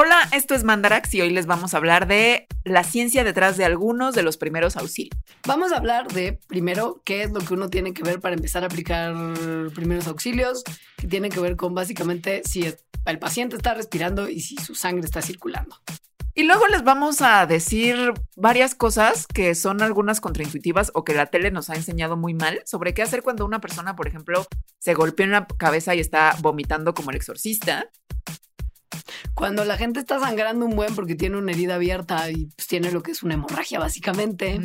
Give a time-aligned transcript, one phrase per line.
[0.00, 3.64] Hola, esto es Mandarax y hoy les vamos a hablar de la ciencia detrás de
[3.64, 5.18] algunos de los primeros auxilios.
[5.44, 8.62] Vamos a hablar de, primero, qué es lo que uno tiene que ver para empezar
[8.62, 9.12] a aplicar
[9.74, 10.62] primeros auxilios,
[10.96, 12.72] que tiene que ver con básicamente si
[13.06, 15.74] el paciente está respirando y si su sangre está circulando.
[16.32, 21.26] Y luego les vamos a decir varias cosas que son algunas contraintuitivas o que la
[21.26, 24.46] tele nos ha enseñado muy mal sobre qué hacer cuando una persona, por ejemplo,
[24.78, 27.90] se golpea en la cabeza y está vomitando como el exorcista
[29.34, 32.90] cuando la gente está sangrando un buen porque tiene una herida abierta y pues, tiene
[32.90, 34.58] lo que es una hemorragia, básicamente.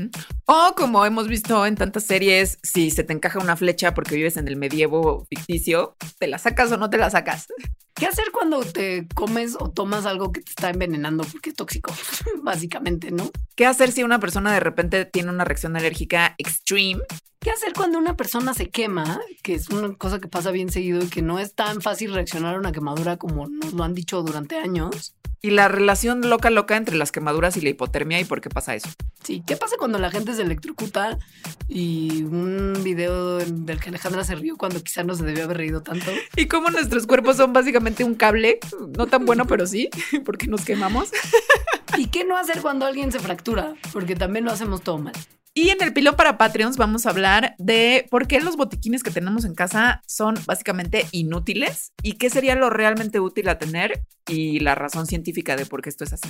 [0.45, 4.37] O como hemos visto en tantas series, si se te encaja una flecha porque vives
[4.37, 7.47] en el medievo ficticio, ¿te la sacas o no te la sacas?
[7.95, 11.93] ¿Qué hacer cuando te comes o tomas algo que te está envenenando porque es tóxico?
[12.43, 13.29] Básicamente, ¿no?
[13.55, 17.01] ¿Qué hacer si una persona de repente tiene una reacción alérgica extreme
[17.43, 19.19] ¿Qué hacer cuando una persona se quema?
[19.41, 22.55] Que es una cosa que pasa bien seguido y que no es tan fácil reaccionar
[22.55, 25.13] a una quemadura como nos lo han dicho durante años.
[25.45, 28.75] Y la relación loca loca entre las quemaduras y la hipotermia y por qué pasa
[28.75, 28.87] eso.
[29.23, 31.19] Sí, ¿qué pasa cuando la gente se electrocuta?
[31.67, 35.83] Y un video del que Alejandra se rió cuando quizá no se debió haber reído
[35.83, 36.09] tanto.
[36.37, 38.59] Y cómo nuestros cuerpos son básicamente un cable,
[38.97, 39.89] no tan bueno, pero sí,
[40.23, 41.11] porque nos quemamos.
[41.97, 43.73] ¿Y qué no hacer cuando alguien se fractura?
[43.91, 45.13] Porque también lo hacemos todo mal.
[45.55, 49.11] Y en el pilón para Patreons vamos a hablar de por qué los botiquines que
[49.11, 54.59] tenemos en casa son básicamente inútiles y qué sería lo realmente útil a tener y
[54.61, 56.29] la razón científica de por qué esto es así.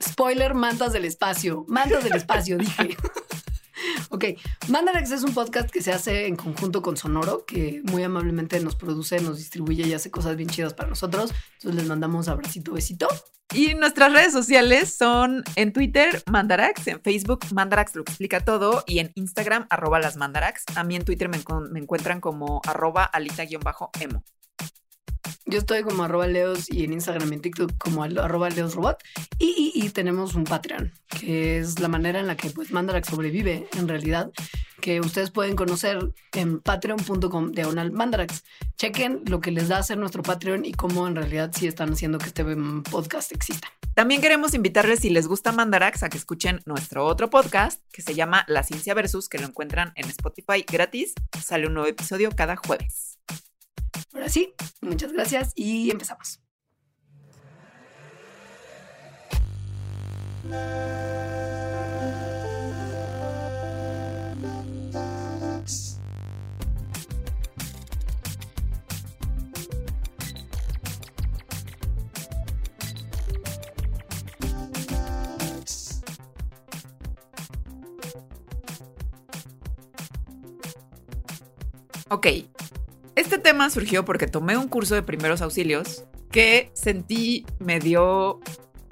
[0.00, 1.64] Spoiler, mantas del espacio.
[1.66, 2.96] Mantas del espacio, dije.
[4.10, 4.24] Ok,
[4.68, 8.76] Mandarax es un podcast que se hace en conjunto con Sonoro, que muy amablemente nos
[8.76, 11.32] produce, nos distribuye y hace cosas bien chidas para nosotros.
[11.54, 13.08] Entonces les mandamos abracito, besito.
[13.52, 19.00] Y nuestras redes sociales son en Twitter, Mandarax, en Facebook, Mandarax lo explica todo, y
[19.00, 20.64] en Instagram, arroba las Mandarax.
[20.76, 21.38] A mí en Twitter me,
[21.76, 24.22] encuentran como arroba alita-emo.
[25.46, 28.98] Yo estoy como arroba leos y en Instagram y en TikTok como arroba leosrobot.
[29.38, 33.68] Y, y, tenemos un Patreon, que es la manera en la que pues Mandarax sobrevive
[33.76, 34.30] en realidad,
[34.80, 35.98] que ustedes pueden conocer
[36.32, 38.44] en patreon.com diagonal Mandarax.
[38.76, 42.18] Chequen lo que les da hacer nuestro Patreon y cómo en realidad sí están haciendo
[42.18, 42.44] que este
[42.90, 43.68] podcast exista.
[43.94, 48.14] También queremos invitarles, si les gusta Mandarax, a que escuchen nuestro otro podcast que se
[48.14, 51.14] llama La Ciencia Versus, que lo encuentran en Spotify gratis.
[51.42, 53.09] Sale un nuevo episodio cada jueves.
[54.12, 56.40] Ahora sí, muchas gracias y empezamos.
[82.12, 82.26] Ok,
[83.20, 88.40] este tema surgió porque tomé un curso de primeros auxilios que sentí me dio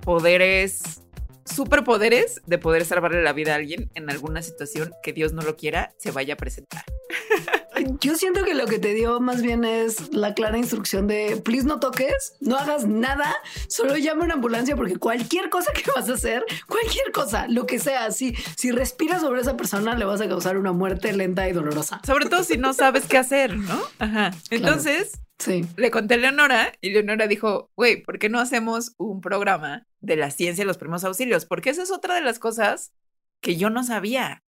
[0.02, 1.02] poderes,
[1.46, 5.56] superpoderes de poder salvarle la vida a alguien en alguna situación que Dios no lo
[5.56, 6.84] quiera se vaya a presentar.
[8.00, 11.66] Yo siento que lo que te dio más bien es la clara instrucción de, please
[11.66, 13.34] no toques, no hagas nada,
[13.68, 17.66] solo llama a una ambulancia porque cualquier cosa que vas a hacer, cualquier cosa, lo
[17.66, 21.48] que sea, si, si respiras sobre esa persona le vas a causar una muerte lenta
[21.48, 22.00] y dolorosa.
[22.04, 23.80] Sobre todo si no sabes qué hacer, ¿no?
[23.98, 24.32] Ajá.
[24.50, 25.64] Entonces, sí.
[25.76, 30.16] le conté a Leonora y Leonora dijo, güey, ¿por qué no hacemos un programa de
[30.16, 31.46] la ciencia de los primeros auxilios?
[31.46, 32.92] Porque esa es otra de las cosas
[33.40, 34.42] que yo no sabía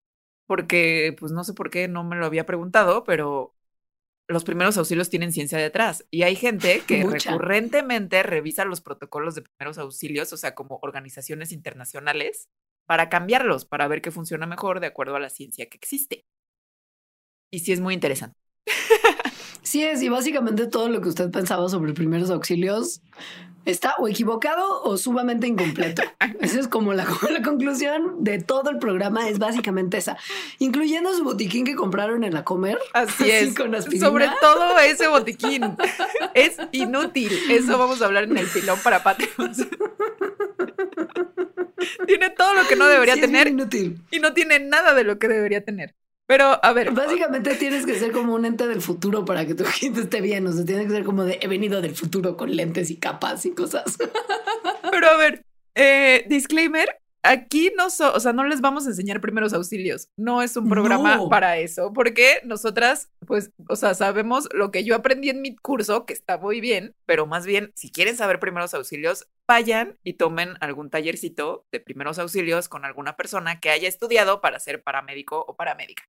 [0.49, 3.55] porque pues no sé por qué no me lo había preguntado, pero
[4.27, 9.43] los primeros auxilios tienen ciencia detrás y hay gente que recurrentemente revisa los protocolos de
[9.43, 12.49] primeros auxilios, o sea, como organizaciones internacionales,
[12.87, 16.25] para cambiarlos, para ver qué funciona mejor de acuerdo a la ciencia que existe.
[17.51, 18.35] Y sí es muy interesante.
[19.61, 23.03] Sí es, y básicamente todo lo que usted pensaba sobre primeros auxilios
[23.69, 26.03] está o equivocado o sumamente incompleto.
[26.41, 30.17] Esa es como la, la, conclusión de todo el programa, es básicamente esa,
[30.59, 32.79] incluyendo su botiquín que compraron en la comer.
[32.93, 33.55] Así, es.
[33.99, 35.75] Sobre todo ese botiquín.
[36.33, 37.31] es inútil.
[37.49, 39.59] Eso vamos a hablar en el pilón para Patreons.
[42.07, 43.47] tiene todo lo que no debería tener.
[43.47, 44.01] inútil.
[44.11, 45.95] Y no tiene nada de lo que debería tener.
[46.29, 46.91] Pero, a ver.
[46.91, 50.45] Básicamente tienes que ser como un ente del futuro para que tu gente esté bien.
[50.45, 53.47] O sea, tienes que ser como de he venido del futuro con lentes y capas
[53.47, 53.97] y cosas.
[54.91, 55.43] Pero, a ver,
[55.73, 56.87] eh, disclaimer.
[57.23, 60.09] Aquí no, o sea, no les vamos a enseñar primeros auxilios.
[60.17, 64.95] No es un programa para eso, porque nosotras, pues, o sea, sabemos lo que yo
[64.95, 68.73] aprendí en mi curso, que está muy bien, pero más bien, si quieren saber primeros
[68.73, 74.39] auxilios, vayan y tomen algún tallercito de primeros auxilios con alguna persona que haya estudiado
[74.39, 76.03] para ser paramédico o paramédica.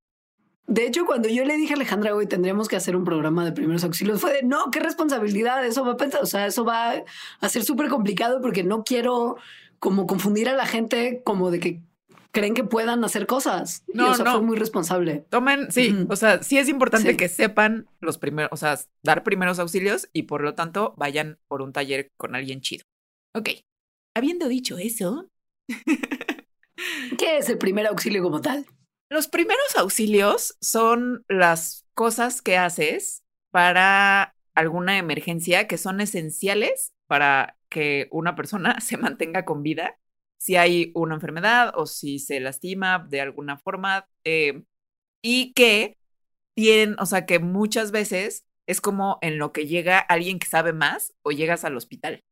[0.66, 3.52] De hecho, cuando yo le dije a Alejandra, hoy tendríamos que hacer un programa de
[3.52, 7.02] primeros auxilios, fue de, no, qué responsabilidad, eso va a pensar, o sea, eso va
[7.40, 9.36] a ser súper complicado porque no quiero
[9.80, 11.80] como confundir a la gente como de que
[12.30, 13.84] creen que puedan hacer cosas.
[13.92, 14.32] No, no.
[14.32, 15.24] Fue muy responsable.
[15.30, 19.58] Tomen, sí, o sea, sí es importante que sepan los primeros, o sea, dar primeros
[19.58, 22.84] auxilios y por lo tanto vayan por un taller con alguien chido.
[23.34, 23.50] Ok.
[24.14, 25.28] Habiendo dicho eso.
[27.18, 28.66] ¿Qué es el primer auxilio como tal?
[29.10, 37.56] Los primeros auxilios son las cosas que haces para alguna emergencia que son esenciales para
[37.68, 39.98] que una persona se mantenga con vida
[40.38, 44.62] si hay una enfermedad o si se lastima de alguna forma eh,
[45.22, 45.98] y que
[46.54, 50.72] tienen, o sea, que muchas veces es como en lo que llega alguien que sabe
[50.72, 52.22] más o llegas al hospital.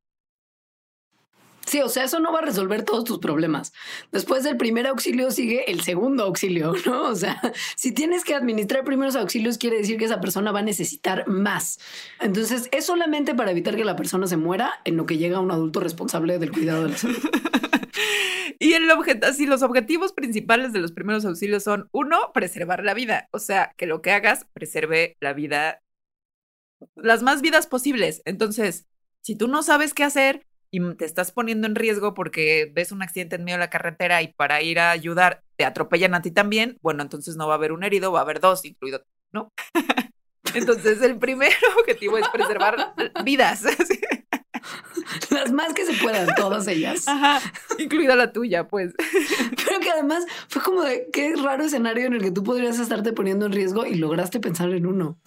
[1.69, 3.75] Sí, o sea, eso no va a resolver todos tus problemas.
[4.11, 7.03] Después del primer auxilio sigue el segundo auxilio, ¿no?
[7.03, 7.39] O sea,
[7.77, 11.79] si tienes que administrar primeros auxilios, quiere decir que esa persona va a necesitar más.
[12.21, 15.51] Entonces, es solamente para evitar que la persona se muera en lo que llega un
[15.51, 17.19] adulto responsable del cuidado de la salud.
[18.59, 18.91] y el
[19.23, 23.29] así los objetivos principales de los primeros auxilios son, uno, preservar la vida.
[23.31, 25.83] O sea, que lo que hagas preserve la vida,
[26.97, 28.23] las más vidas posibles.
[28.25, 28.87] Entonces,
[29.21, 33.03] si tú no sabes qué hacer, y te estás poniendo en riesgo porque ves un
[33.03, 36.31] accidente en medio de la carretera y para ir a ayudar te atropellan a ti
[36.31, 39.53] también, bueno, entonces no va a haber un herido, va a haber dos, incluido, ¿no?
[40.55, 42.95] entonces el primer objetivo es preservar
[43.25, 43.63] vidas.
[45.31, 47.07] Las más que se puedan, todas ellas.
[47.07, 47.41] Ajá,
[47.79, 48.93] incluida la tuya, pues.
[49.65, 53.13] Pero que además fue como de qué raro escenario en el que tú podrías estarte
[53.13, 55.19] poniendo en riesgo y lograste pensar en uno.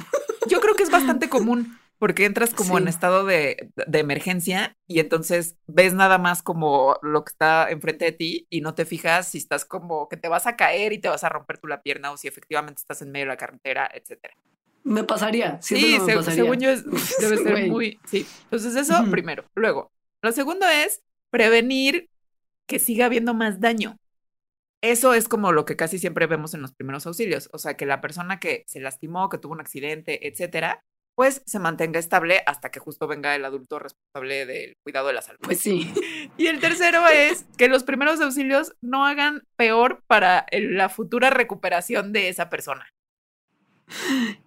[0.48, 5.56] Yo creo que es bastante común porque entras como en estado de, emergencia y entonces
[5.68, 9.38] ves nada más como lo que está enfrente de ti y no te fijas si
[9.38, 12.12] estás como que te vas a caer y te vas a romper tú la pierna
[12.12, 14.34] o si efectivamente estás en medio de la carretera, etcétera.
[14.84, 15.62] Me pasaría.
[15.62, 16.70] Sí, según yo
[17.20, 18.00] debe ser muy...
[18.06, 19.46] Sí, entonces eso primero.
[19.54, 19.92] Luego,
[20.24, 22.10] lo segundo es prevenir
[22.66, 24.00] que siga habiendo más daño.
[24.82, 27.86] Eso es como lo que casi siempre vemos en los primeros auxilios, o sea, que
[27.86, 30.84] la persona que se lastimó, que tuvo un accidente, etcétera,
[31.22, 35.22] pues se mantenga estable hasta que justo venga el adulto responsable del cuidado de la
[35.22, 35.38] salud.
[35.44, 35.94] Pues sí.
[36.36, 42.12] Y el tercero es que los primeros auxilios no hagan peor para la futura recuperación
[42.12, 42.88] de esa persona.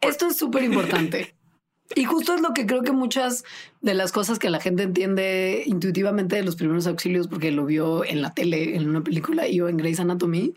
[0.01, 1.37] Esto es súper importante.
[1.95, 3.45] Y justo es lo que creo que muchas
[3.81, 8.05] de las cosas que la gente entiende intuitivamente de los primeros auxilios, porque lo vio
[8.05, 10.55] en la tele, en una película y o en Grey's Anatomy,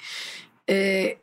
[0.65, 1.19] eh,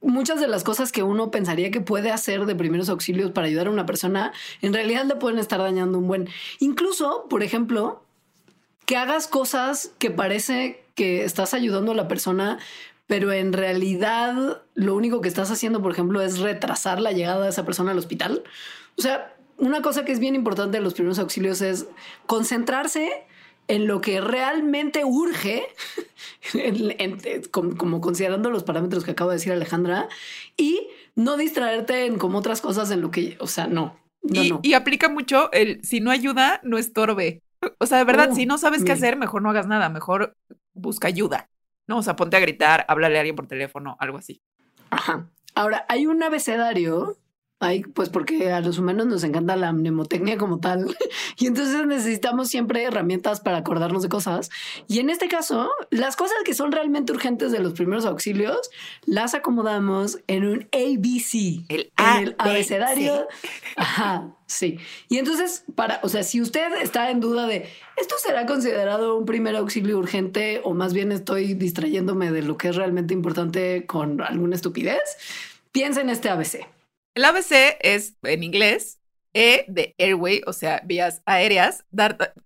[0.00, 3.66] muchas de las cosas que uno pensaría que puede hacer de primeros auxilios para ayudar
[3.66, 4.32] a una persona,
[4.62, 6.28] en realidad le pueden estar dañando un buen.
[6.58, 8.02] Incluso, por ejemplo,
[8.86, 12.58] que hagas cosas que parece que estás ayudando a la persona,
[13.06, 17.50] pero en realidad lo único que estás haciendo, por ejemplo, es retrasar la llegada de
[17.50, 18.42] esa persona al hospital.
[18.96, 21.86] O sea, una cosa que es bien importante de los primeros auxilios es
[22.26, 23.26] concentrarse
[23.70, 25.68] en lo que realmente urge,
[27.52, 30.08] como, considerando los parámetros que acabo de decir Alejandra,
[30.56, 33.96] y no distraerte en como otras cosas en lo que, o sea, no.
[34.22, 37.42] y, aplica mucho el si no ayuda, no estorbe.
[37.78, 40.34] O sea, de verdad, si no sabes qué hacer, mejor no hagas nada, mejor
[40.72, 41.48] busca ayuda.
[41.86, 44.40] No, o sea, ponte a gritar, háblale a alguien por teléfono, algo así.
[44.90, 45.28] Ajá.
[45.54, 47.18] Ahora, hay un abecedario
[47.62, 50.96] Ay, pues porque a los humanos nos encanta la mnemotecnia como tal.
[51.36, 54.50] Y entonces necesitamos siempre herramientas para acordarnos de cosas.
[54.88, 58.70] Y en este caso, las cosas que son realmente urgentes de los primeros auxilios,
[59.04, 61.64] las acomodamos en un ABC.
[61.68, 63.26] El, en el abecedario.
[63.76, 64.78] Ajá, sí.
[65.08, 69.26] Y entonces, para, o sea, si usted está en duda de esto será considerado un
[69.26, 74.22] primer auxilio urgente o más bien estoy distrayéndome de lo que es realmente importante con
[74.22, 75.00] alguna estupidez,
[75.72, 76.66] piensa en este ABC.
[77.14, 79.00] El ABC es en inglés
[79.32, 81.84] E de airway, o sea, vías aéreas.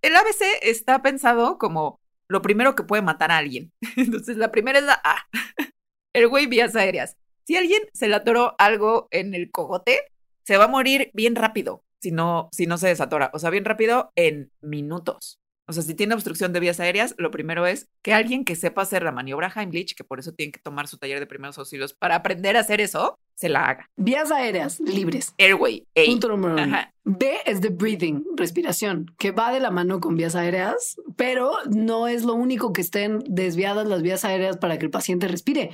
[0.02, 3.72] El ABC está pensado como lo primero que puede matar a alguien.
[3.96, 5.16] Entonces, la primera es la A.
[6.14, 7.16] Airway, vías aéreas.
[7.46, 10.00] Si alguien se le atoró algo en el cogote,
[10.44, 13.30] se va a morir bien rápido si no, si no se desatora.
[13.32, 15.40] O sea, bien rápido en minutos.
[15.66, 18.82] O sea, si tiene obstrucción de vías aéreas, lo primero es que alguien que sepa
[18.82, 21.94] hacer la maniobra Heimlich, que por eso tiene que tomar su taller de primeros auxilios
[21.94, 23.90] para aprender a hacer eso, se la haga.
[23.96, 25.34] Vías aéreas libres.
[25.38, 25.86] Airway.
[26.06, 26.78] Punto número uno.
[27.04, 32.08] B es the breathing, respiración, que va de la mano con vías aéreas, pero no
[32.08, 35.70] es lo único que estén desviadas las vías aéreas para que el paciente respire.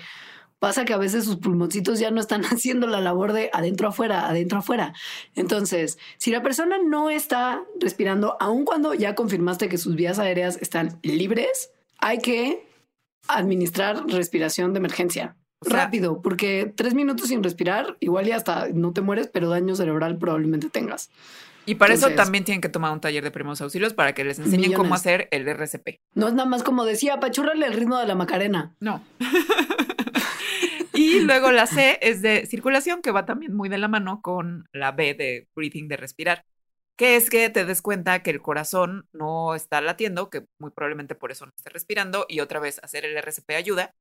[0.61, 4.29] Pasa que a veces sus pulmoncitos ya no están haciendo la labor de adentro afuera,
[4.29, 4.95] adentro afuera.
[5.35, 10.59] Entonces, si la persona no está respirando, aun cuando ya confirmaste que sus vías aéreas
[10.61, 12.69] están libres, hay que
[13.27, 19.03] administrar respiración de emergencia rápido, porque tres minutos sin respirar, igual y hasta no te
[19.03, 21.11] mueres, pero daño cerebral probablemente tengas.
[21.67, 24.39] Y para eso también tienen que tomar un taller de primeros auxilios para que les
[24.39, 26.01] enseñen cómo hacer el RCP.
[26.15, 28.75] No es nada más como decía, apachúrale el ritmo de la Macarena.
[28.81, 29.03] No.
[31.11, 34.69] y luego la C es de circulación, que va también muy de la mano con
[34.73, 36.45] la B de breathing, de respirar.
[36.97, 41.15] Que es que te des cuenta que el corazón no está latiendo, que muy probablemente
[41.15, 43.95] por eso no esté respirando, y otra vez hacer el RCP ayuda.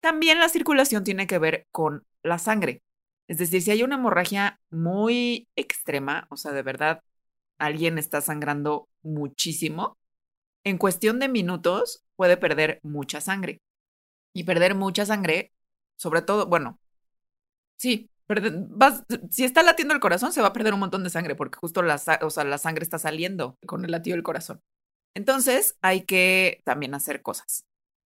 [0.00, 2.82] También la circulación tiene que ver con la sangre.
[3.28, 7.00] Es decir, si hay una hemorragia muy extrema, o sea, de verdad,
[7.58, 9.98] alguien está sangrando muchísimo,
[10.64, 13.60] en cuestión de minutos puede perder mucha sangre.
[14.34, 15.52] Y perder mucha sangre,
[15.96, 16.78] sobre todo, bueno,
[17.76, 18.10] sí,
[19.30, 21.82] si está latiendo el corazón, se va a perder un montón de sangre, porque justo
[21.82, 24.60] la, o sea, la sangre está saliendo con el latido del corazón.
[25.14, 27.64] Entonces, hay que también hacer cosas.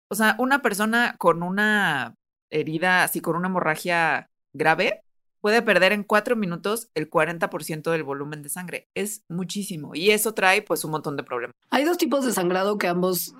[0.08, 2.14] O sea, una persona con una
[2.50, 5.02] herida, así con una hemorragia grave,
[5.40, 8.88] puede perder en cuatro minutos el 40% del volumen de sangre.
[8.94, 11.54] Es muchísimo y eso trae pues un montón de problemas.
[11.70, 13.34] Hay dos tipos de sangrado que ambos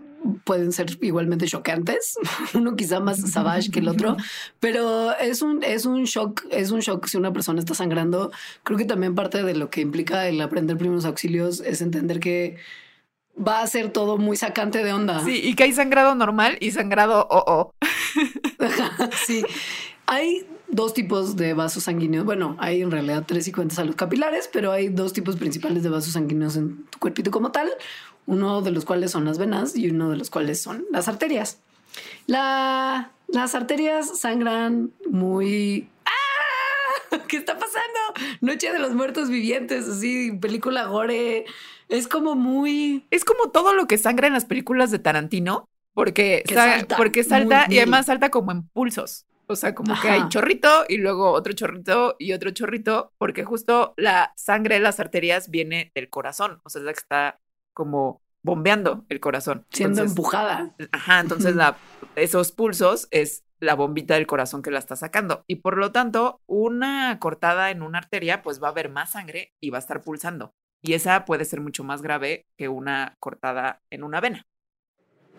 [0.44, 2.18] pueden ser igualmente chocantes,
[2.54, 4.16] uno quizá más savage que el otro,
[4.60, 8.30] pero es un, es un shock, es un shock si una persona está sangrando.
[8.62, 12.56] Creo que también parte de lo que implica el aprender primeros auxilios es entender que
[13.36, 15.20] va a ser todo muy sacante de onda.
[15.24, 17.74] Sí, y que hay sangrado normal y sangrado oh, oh.
[19.26, 19.44] sí.
[20.06, 22.24] Hay dos tipos de vasos sanguíneos.
[22.24, 25.88] Bueno, hay en realidad tres y cuentas salud capilares, pero hay dos tipos principales de
[25.88, 27.68] vasos sanguíneos en tu cuerpito como tal.
[28.26, 31.60] Uno de los cuales son las venas y uno de los cuales son las arterias.
[32.26, 35.88] La, las arterias sangran muy...
[36.04, 37.18] ¡Ah!
[37.28, 37.98] ¿Qué está pasando?
[38.40, 41.44] Noche de los muertos vivientes, así, película gore.
[41.88, 43.06] Es como muy...
[43.10, 47.66] Es como todo lo que sangra en las películas de Tarantino, porque, salta, porque salta
[47.68, 49.26] y además salta como en pulsos.
[49.48, 53.94] O sea, como que hay chorrito y luego otro chorrito y otro chorrito, porque justo
[53.96, 57.40] la sangre de las arterias viene del corazón, o sea, es la que está
[57.76, 59.66] como bombeando el corazón.
[59.70, 60.74] Siendo empujada.
[60.92, 61.76] Ajá, entonces la,
[62.14, 65.44] esos pulsos es la bombita del corazón que la está sacando.
[65.46, 69.52] Y por lo tanto, una cortada en una arteria, pues va a haber más sangre
[69.60, 70.54] y va a estar pulsando.
[70.82, 74.46] Y esa puede ser mucho más grave que una cortada en una vena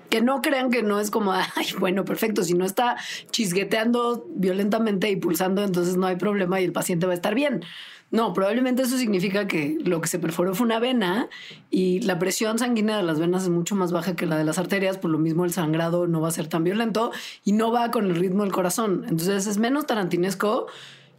[0.10, 2.98] que no crean que no es como, ay, bueno, perfecto, si no está
[3.32, 7.64] chisgueteando violentamente y pulsando, entonces no hay problema y el paciente va a estar bien.
[8.10, 11.28] No, probablemente eso significa que lo que se perforó fue una vena
[11.70, 14.58] y la presión sanguínea de las venas es mucho más baja que la de las
[14.58, 17.12] arterias, por lo mismo el sangrado no va a ser tan violento
[17.44, 19.04] y no va con el ritmo del corazón.
[19.10, 20.68] Entonces es menos tarantinesco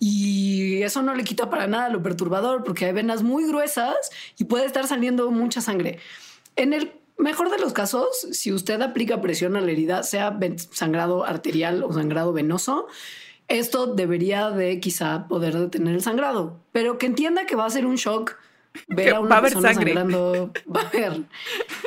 [0.00, 4.44] y eso no le quita para nada lo perturbador porque hay venas muy gruesas y
[4.44, 5.98] puede estar saliendo mucha sangre.
[6.56, 10.38] En el Mejor de los casos, si usted aplica presión a la herida, sea
[10.70, 12.86] sangrado arterial o sangrado venoso,
[13.48, 17.86] esto debería de quizá poder detener el sangrado, pero que entienda que va a ser
[17.86, 18.36] un shock
[18.86, 20.52] ver a una persona sangrando.
[20.74, 21.22] Va a ver.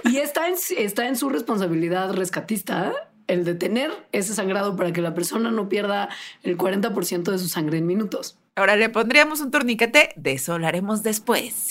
[0.05, 2.93] Y está en, está en su responsabilidad rescatista
[3.27, 6.09] el detener ese sangrado para que la persona no pierda
[6.43, 8.37] el 40% de su sangre en minutos.
[8.55, 11.69] Ahora le pondríamos un torniquete, de eso hablaremos después.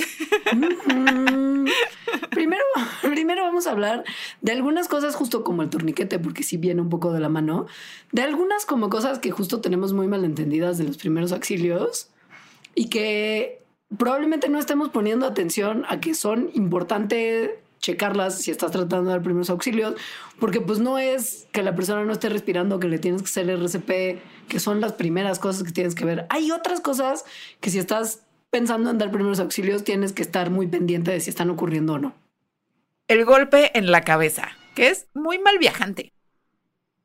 [2.30, 2.62] primero,
[3.02, 4.04] primero vamos a hablar
[4.40, 7.66] de algunas cosas justo como el torniquete, porque sí viene un poco de la mano,
[8.12, 12.08] de algunas como cosas que justo tenemos muy malentendidas de los primeros auxilios
[12.74, 13.62] y que
[13.98, 19.22] probablemente no estemos poniendo atención a que son importantes checarlas si estás tratando de dar
[19.22, 19.94] primeros auxilios,
[20.38, 23.50] porque pues no es que la persona no esté respirando, que le tienes que hacer
[23.50, 26.26] RCP, que son las primeras cosas que tienes que ver.
[26.28, 27.24] Hay otras cosas
[27.60, 31.30] que si estás pensando en dar primeros auxilios, tienes que estar muy pendiente de si
[31.30, 32.14] están ocurriendo o no.
[33.08, 36.12] El golpe en la cabeza, que es muy mal viajante.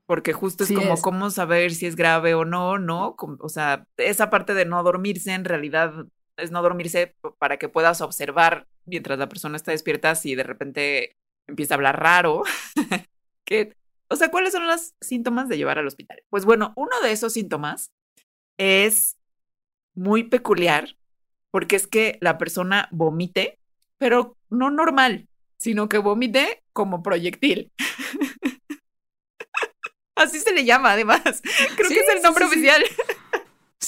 [0.05, 3.15] Porque justo es como cómo saber si es grave o no, ¿no?
[3.39, 5.94] O sea, esa parte de no dormirse en realidad
[6.38, 11.18] es no dormirse para que puedas observar mientras la persona está despierta si de repente
[11.48, 12.44] empieza a hablar raro.
[13.46, 13.75] que,
[14.10, 16.24] o sea, ¿cuáles son los síntomas de llevar al hospital?
[16.30, 17.92] Pues bueno, uno de esos síntomas
[18.58, 19.18] es
[19.94, 20.96] muy peculiar
[21.51, 23.60] porque es que la persona vomite,
[23.98, 25.27] pero no normal,
[25.58, 27.72] sino que vomite como proyectil.
[30.15, 31.22] Así se le llama, además.
[31.75, 32.84] Creo que es el nombre oficial.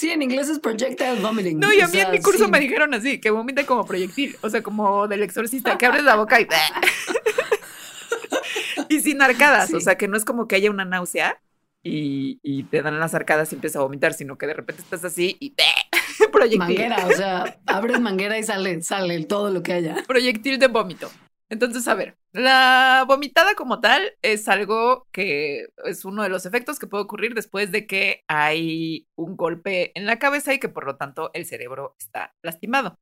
[0.08, 1.58] Sí, en inglés es projectile vomiting.
[1.58, 4.48] No, y a mí en mi curso me dijeron así, que vomite como proyectil, o
[4.48, 6.46] sea, como del exorcista, que abres la boca y...
[8.88, 11.38] y sin arcadas, o sea, que no es como que haya una náusea
[11.82, 15.04] y, y, te dan las arcadas y empiezas a vomitar, sino que de repente estás
[15.04, 15.54] así y...
[16.32, 16.58] proyectil.
[16.58, 19.96] Manguera, o sea, abres manguera y sale, sale todo lo que haya.
[20.06, 21.10] Proyectil de vómito.
[21.50, 26.78] Entonces, a ver, la vomitada como tal es algo que es uno de los efectos
[26.78, 30.84] que puede ocurrir después de que hay un golpe en la cabeza y que por
[30.84, 32.98] lo tanto el cerebro está lastimado.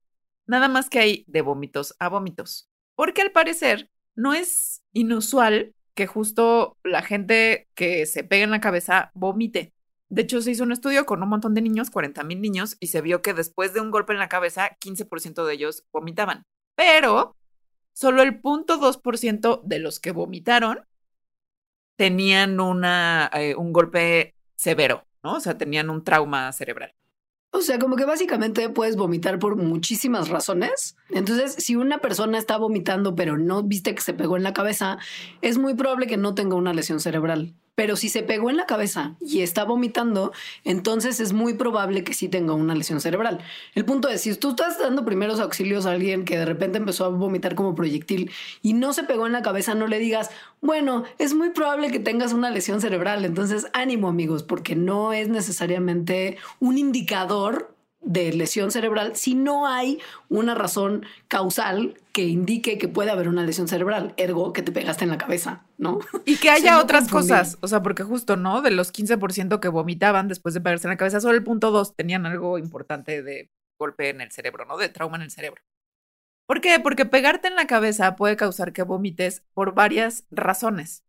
[0.46, 2.70] Nada más que hay de vómitos a vómitos.
[2.94, 8.60] Porque al parecer no es inusual que justo la gente que se pega en la
[8.60, 9.72] cabeza vomite.
[10.08, 12.88] De hecho, se hizo un estudio con un montón de niños, 40 mil niños, y
[12.88, 16.44] se vio que después de un golpe en la cabeza, 15% de ellos vomitaban.
[16.76, 17.36] Pero
[17.96, 20.86] solo el 0.2% de los que vomitaron
[21.96, 25.36] tenían una, eh, un golpe severo, ¿no?
[25.36, 26.94] O sea, tenían un trauma cerebral.
[27.52, 30.94] O sea, como que básicamente puedes vomitar por muchísimas razones.
[31.08, 34.98] Entonces, si una persona está vomitando pero no viste que se pegó en la cabeza,
[35.40, 37.54] es muy probable que no tenga una lesión cerebral.
[37.76, 40.32] Pero si se pegó en la cabeza y está vomitando,
[40.64, 43.38] entonces es muy probable que sí tenga una lesión cerebral.
[43.74, 47.04] El punto es, si tú estás dando primeros auxilios a alguien que de repente empezó
[47.04, 50.30] a vomitar como proyectil y no se pegó en la cabeza, no le digas,
[50.62, 53.24] bueno, es muy probable que tengas una lesión cerebral.
[53.26, 59.98] Entonces, ánimo amigos, porque no es necesariamente un indicador de lesión cerebral si no hay
[60.28, 65.04] una razón causal que indique que puede haber una lesión cerebral, ergo que te pegaste
[65.04, 65.98] en la cabeza, ¿no?
[66.24, 68.62] Y que haya otras cosas, o sea, porque justo, ¿no?
[68.62, 71.94] De los 15% que vomitaban después de pegarse en la cabeza, solo el punto 2
[71.94, 74.78] tenían algo importante de golpe en el cerebro, ¿no?
[74.78, 75.60] De trauma en el cerebro.
[76.46, 76.80] ¿Por qué?
[76.80, 81.04] Porque pegarte en la cabeza puede causar que vomites por varias razones.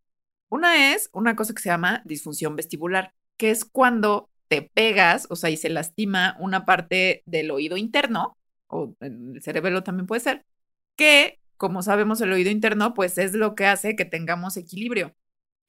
[0.50, 5.38] Una es una cosa que se llama disfunción vestibular, que es cuando te pegas, o
[5.38, 8.38] sea, y se lastima una parte del oído interno,
[8.68, 10.44] o el cerebelo también puede ser,
[10.98, 15.16] que, como sabemos, el oído interno, pues es lo que hace que tengamos equilibrio.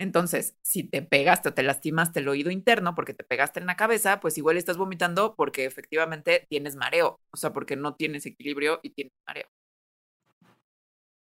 [0.01, 3.77] Entonces, si te pegaste o te lastimaste el oído interno porque te pegaste en la
[3.77, 8.81] cabeza, pues igual estás vomitando porque efectivamente tienes mareo, o sea, porque no tienes equilibrio
[8.83, 9.49] y tienes mareo.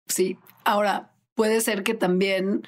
[0.06, 2.62] Sí, ahora puede ser que también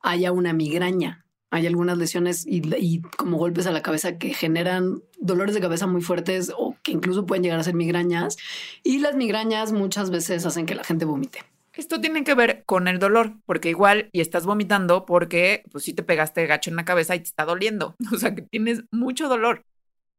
[0.00, 5.54] haya una migraña hay algunas lesiones y, como golpes a la cabeza que generan dolores
[5.54, 6.52] de cabeza muy fuertes
[6.86, 8.36] que incluso pueden llegar a ser migrañas.
[8.84, 11.40] Y las migrañas muchas veces hacen que la gente vomite.
[11.74, 15.92] Esto tiene que ver con el dolor, porque igual y estás vomitando porque pues si
[15.92, 19.28] te pegaste gacho en la cabeza y te está doliendo, o sea que tienes mucho
[19.28, 19.64] dolor.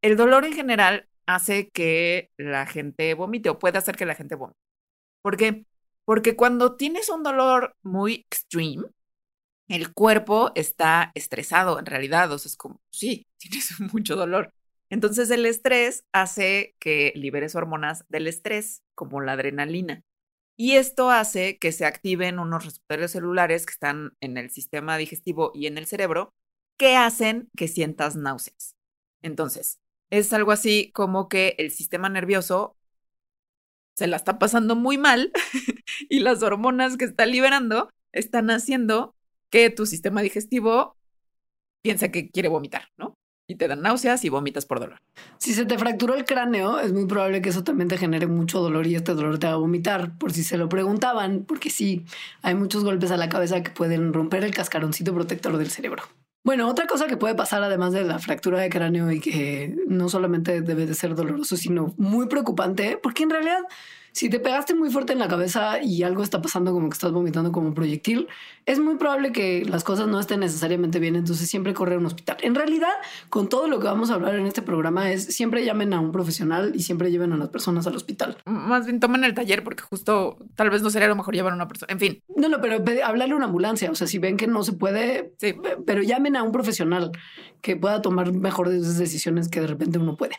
[0.02, 4.36] El dolor en general hace que la gente vomite o puede hacer que la gente
[4.36, 4.60] vomite.
[5.24, 5.66] ¿Por qué?
[6.06, 8.88] Porque cuando tienes un dolor muy extreme,
[9.70, 14.54] el cuerpo está estresado en realidad, o sea, es como, sí, tienes mucho dolor.
[14.90, 20.04] Entonces el estrés hace que liberes hormonas del estrés, como la adrenalina.
[20.56, 25.52] Y esto hace que se activen unos receptores celulares que están en el sistema digestivo
[25.54, 26.34] y en el cerebro,
[26.78, 28.76] que hacen que sientas náuseas.
[29.22, 32.78] Entonces, es algo así como que el sistema nervioso
[33.96, 35.32] se la está pasando muy mal
[36.10, 39.16] y las hormonas que está liberando están haciendo
[39.50, 40.98] que tu sistema digestivo
[41.82, 43.16] piensa que quiere vomitar, ¿no?
[43.50, 45.00] Y te dan náuseas y vomitas por dolor.
[45.38, 48.60] Si se te fracturó el cráneo, es muy probable que eso también te genere mucho
[48.60, 52.06] dolor y este dolor te haga vomitar, por si se lo preguntaban, porque sí,
[52.42, 56.04] hay muchos golpes a la cabeza que pueden romper el cascaroncito protector del cerebro.
[56.44, 60.10] Bueno, otra cosa que puede pasar además de la fractura de cráneo y que no
[60.10, 63.60] solamente debe de ser doloroso, sino muy preocupante, porque en realidad
[64.18, 67.12] si te pegaste muy fuerte en la cabeza y algo está pasando como que estás
[67.12, 68.28] vomitando como proyectil,
[68.68, 72.06] es muy probable que las cosas no estén necesariamente bien, entonces siempre corre a un
[72.06, 72.36] hospital.
[72.42, 72.92] En realidad,
[73.30, 76.12] con todo lo que vamos a hablar en este programa es siempre llamen a un
[76.12, 78.38] profesional y siempre lleven a las personas al hospital.
[78.44, 81.56] Más bien tomen el taller porque justo tal vez no sería lo mejor llevar a
[81.56, 81.94] una persona.
[81.94, 82.22] En fin.
[82.36, 82.76] No, no, pero
[83.06, 83.90] hablarle a una ambulancia.
[83.90, 85.56] O sea, si ven que no se puede, sí.
[85.86, 87.14] pero llamen a un profesional
[87.62, 90.36] que pueda tomar mejores decisiones que de repente uno puede.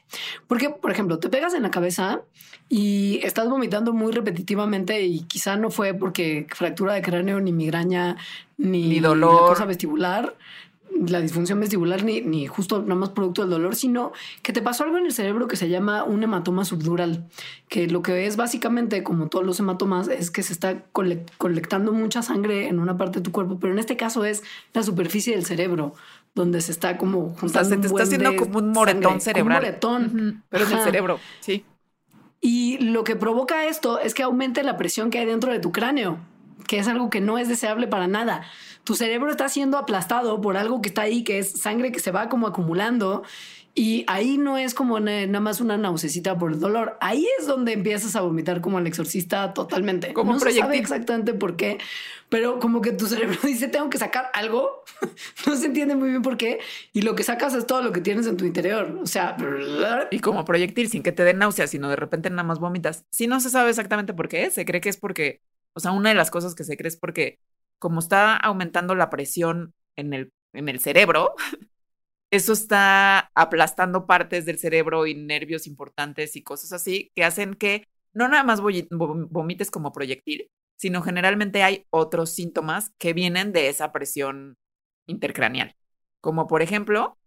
[0.47, 2.21] Porque, por ejemplo, te pegas en la cabeza
[2.69, 8.17] y estás vomitando muy repetitivamente y quizá no fue porque fractura de cráneo, ni migraña,
[8.57, 10.37] ni, dolor, cosa vestibular,
[11.07, 14.85] la disfunción vestibular, ni, ni justo nada más producto del dolor, sino que te pasó
[14.85, 17.28] algo en el cerebro que se llama un hematoma subdural,
[17.68, 22.22] que lo que es básicamente, como todos los hematomas, es que se está colectando mucha
[22.22, 25.44] sangre en una parte de tu cuerpo, pero en este caso es la superficie del
[25.44, 25.94] cerebro
[26.35, 27.46] donde se está como juntando.
[27.46, 29.59] O sea, se te está haciendo como un moretón cerebral.
[29.59, 30.44] Un moretón.
[30.48, 31.64] Pero en el cerebro, sí.
[32.40, 35.72] Y lo que provoca esto es que aumente la presión que hay dentro de tu
[35.72, 36.18] cráneo,
[36.68, 38.42] que es algo que no es deseable para nada.
[38.85, 42.12] Tu cerebro está siendo aplastado por algo que está ahí, que es sangre que se
[42.12, 43.24] va como acumulando.
[43.74, 46.98] Y ahí no es como nada más una naucecita por el dolor.
[47.00, 50.12] Ahí es donde empiezas a vomitar como el exorcista totalmente.
[50.12, 51.78] Como no se sabe exactamente por qué,
[52.28, 54.83] pero como que tu cerebro dice tengo que sacar algo.
[55.46, 56.59] no se entiende muy bien por qué.
[56.92, 58.98] Y lo que sacas es todo lo que tienes en tu interior.
[59.00, 59.37] O sea,
[60.11, 63.04] y como proyectil sin que te dé náuseas, sino de repente nada más vomitas.
[63.11, 65.40] Si no se sabe exactamente por qué, se cree que es porque
[65.79, 67.38] O sea, una de las cosas que se cree es porque
[67.79, 71.37] como está aumentando la presión en el, en el cerebro,
[72.33, 77.87] eso está aplastando partes del cerebro y nervios importantes y cosas así que hacen que
[78.12, 83.93] no nada más vomites como proyectil, sino generalmente hay otros síntomas que vienen de esa
[83.93, 84.57] presión
[85.07, 85.77] intercraneal,
[86.21, 87.19] como por ejemplo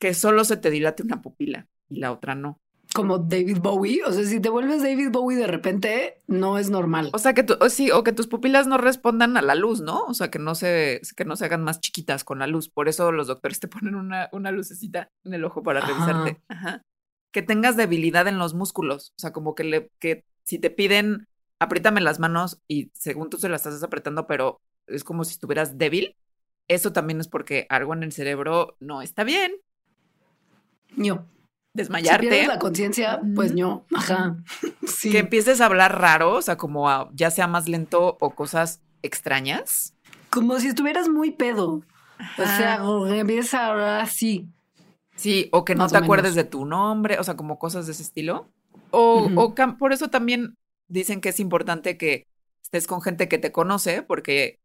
[0.00, 2.60] que solo se te dilate una pupila y la otra no.
[2.94, 7.10] Como David Bowie, o sea, si te vuelves David Bowie de repente, no es normal.
[7.12, 10.04] O sea, que o sí, o que tus pupilas no respondan a la luz, ¿no?
[10.04, 12.68] O sea, que no se, que no se hagan más chiquitas con la luz.
[12.68, 16.40] Por eso los doctores te ponen una, una lucecita en el ojo para revisarte.
[16.48, 16.82] Ajá.
[17.32, 19.12] Que tengas debilidad en los músculos.
[19.16, 21.28] O sea, como que le, que si te piden
[21.60, 25.78] apriétame las manos y según tú se las estás apretando, pero es como si estuvieras
[25.78, 26.16] débil,
[26.66, 29.52] eso también es porque algo en el cerebro no está bien.
[30.96, 31.26] No.
[31.72, 32.42] Desmayarte.
[32.42, 33.84] Si la conciencia, pues no.
[33.94, 34.36] Ajá.
[35.02, 39.94] Que empieces a hablar raro, o sea, como ya sea más lento o cosas extrañas.
[40.30, 41.82] Como si estuvieras muy pedo.
[42.38, 44.48] O sea, empiezas a hablar así.
[45.16, 48.02] Sí, o que no te acuerdes de tu nombre, o sea, como cosas de ese
[48.02, 48.48] estilo.
[48.90, 50.56] O, o por eso también
[50.88, 52.26] dicen que es importante que
[52.62, 54.60] estés con gente que te conoce porque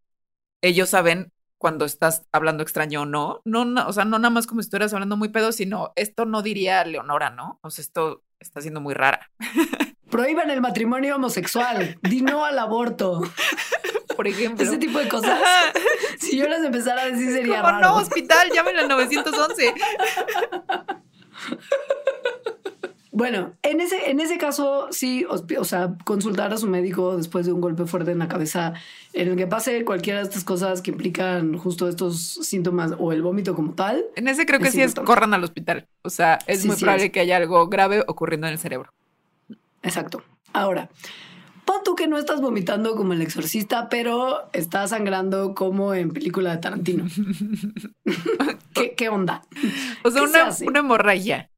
[0.62, 3.42] ellos saben cuando estás hablando extraño o no.
[3.46, 6.42] No, o sea, no nada más como si estuvieras hablando muy pedo, sino esto no
[6.42, 7.60] diría Leonora, ¿no?
[7.62, 9.32] O sea, esto está siendo muy rara.
[10.10, 13.22] Prohíban el matrimonio homosexual, di no al aborto.
[14.16, 14.66] Por ejemplo.
[14.66, 15.40] Ese tipo de cosas.
[16.18, 19.74] Si yo las empezara a decir sería ¿Cómo no, hospital, llamen al 911.
[23.16, 27.54] Bueno, en ese, en ese caso, sí, o, sea, consultar a su médico después de
[27.54, 28.74] un golpe fuerte en la cabeza,
[29.14, 33.22] en el que pase cualquiera de estas cosas que implican justo estos síntomas o el
[33.22, 34.04] vómito como tal.
[34.18, 35.88] En ese creo que sí es corran al hospital.
[36.02, 38.92] O sea, es muy probable que haya algo grave ocurriendo en el cerebro.
[39.82, 40.22] Exacto.
[40.52, 40.90] Ahora,
[41.64, 46.52] pon tú que no estás vomitando como el exorcista, pero estás sangrando como en película
[46.52, 47.06] de Tarantino.
[48.98, 49.42] ¿Qué, onda?
[50.04, 51.50] O sea, una, una hemorragia.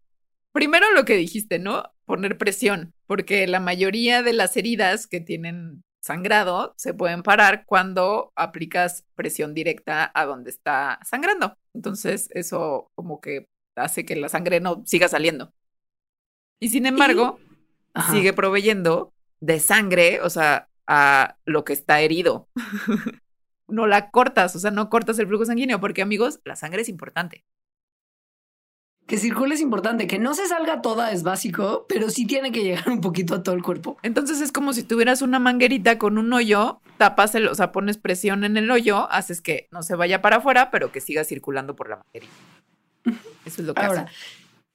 [0.57, 1.83] Primero lo que dijiste, ¿no?
[2.05, 8.33] Poner presión, porque la mayoría de las heridas que tienen sangrado se pueden parar cuando
[8.35, 11.55] aplicas presión directa a donde está sangrando.
[11.75, 15.53] Entonces, eso como que hace que la sangre no siga saliendo.
[16.59, 17.37] Y sin embargo,
[18.09, 22.49] sigue proveyendo de sangre, o sea, a lo que está herido.
[23.67, 26.89] no la cortas, o sea, no cortas el flujo sanguíneo, porque amigos, la sangre es
[26.89, 27.45] importante
[29.07, 32.63] que circule es importante, que no se salga toda es básico, pero sí tiene que
[32.63, 33.97] llegar un poquito a todo el cuerpo.
[34.03, 37.97] Entonces es como si tuvieras una manguerita con un hoyo, tapas el, o sea, pones
[37.97, 41.75] presión en el hoyo, haces que no se vaya para afuera, pero que siga circulando
[41.75, 42.33] por la manguerita.
[43.45, 44.07] Eso es lo que Ahora,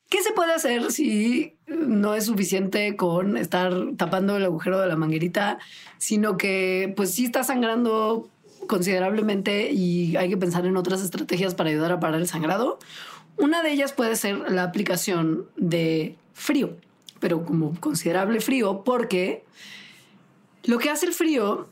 [0.09, 4.97] ¿qué se puede hacer si no es suficiente con estar tapando el agujero de la
[4.97, 5.59] manguerita,
[5.99, 8.31] sino que pues sí está sangrando
[8.66, 12.79] considerablemente y hay que pensar en otras estrategias para ayudar a parar el sangrado?
[13.37, 16.77] Una de ellas puede ser la aplicación de frío,
[17.21, 19.45] pero como considerable frío, porque
[20.64, 21.68] lo que hace el frío,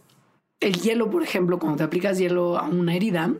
[0.61, 3.35] el hielo, por ejemplo, cuando te aplicas hielo a una herida,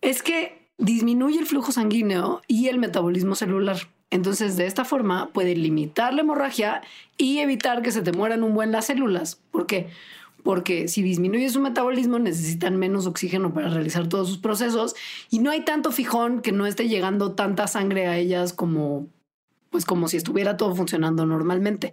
[0.00, 3.78] es que disminuye el flujo sanguíneo y el metabolismo celular.
[4.10, 6.82] Entonces, de esta forma puede limitar la hemorragia
[7.16, 9.40] y evitar que se te mueran un buen las células.
[9.50, 9.88] ¿Por qué?
[10.46, 14.94] Porque si disminuye su metabolismo necesitan menos oxígeno para realizar todos sus procesos
[15.28, 19.08] y no hay tanto fijón que no esté llegando tanta sangre a ellas como
[19.70, 21.92] pues como si estuviera todo funcionando normalmente.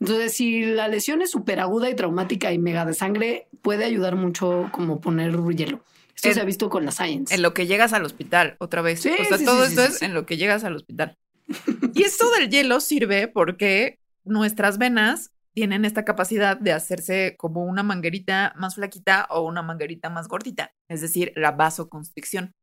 [0.00, 4.16] Entonces, si la lesión es súper aguda y traumática y mega de sangre, puede ayudar
[4.16, 5.84] mucho como poner hielo.
[6.16, 7.34] Esto se ha visto con la Science.
[7.34, 9.00] En lo que llegas al hospital, otra vez.
[9.00, 11.18] o sea, todo esto es en lo que llegas al hospital.
[11.94, 17.82] y esto del hielo sirve porque nuestras venas tienen esta capacidad de hacerse como una
[17.82, 22.54] manguerita más flaquita o una manguerita más gordita, es decir, la vasoconstricción.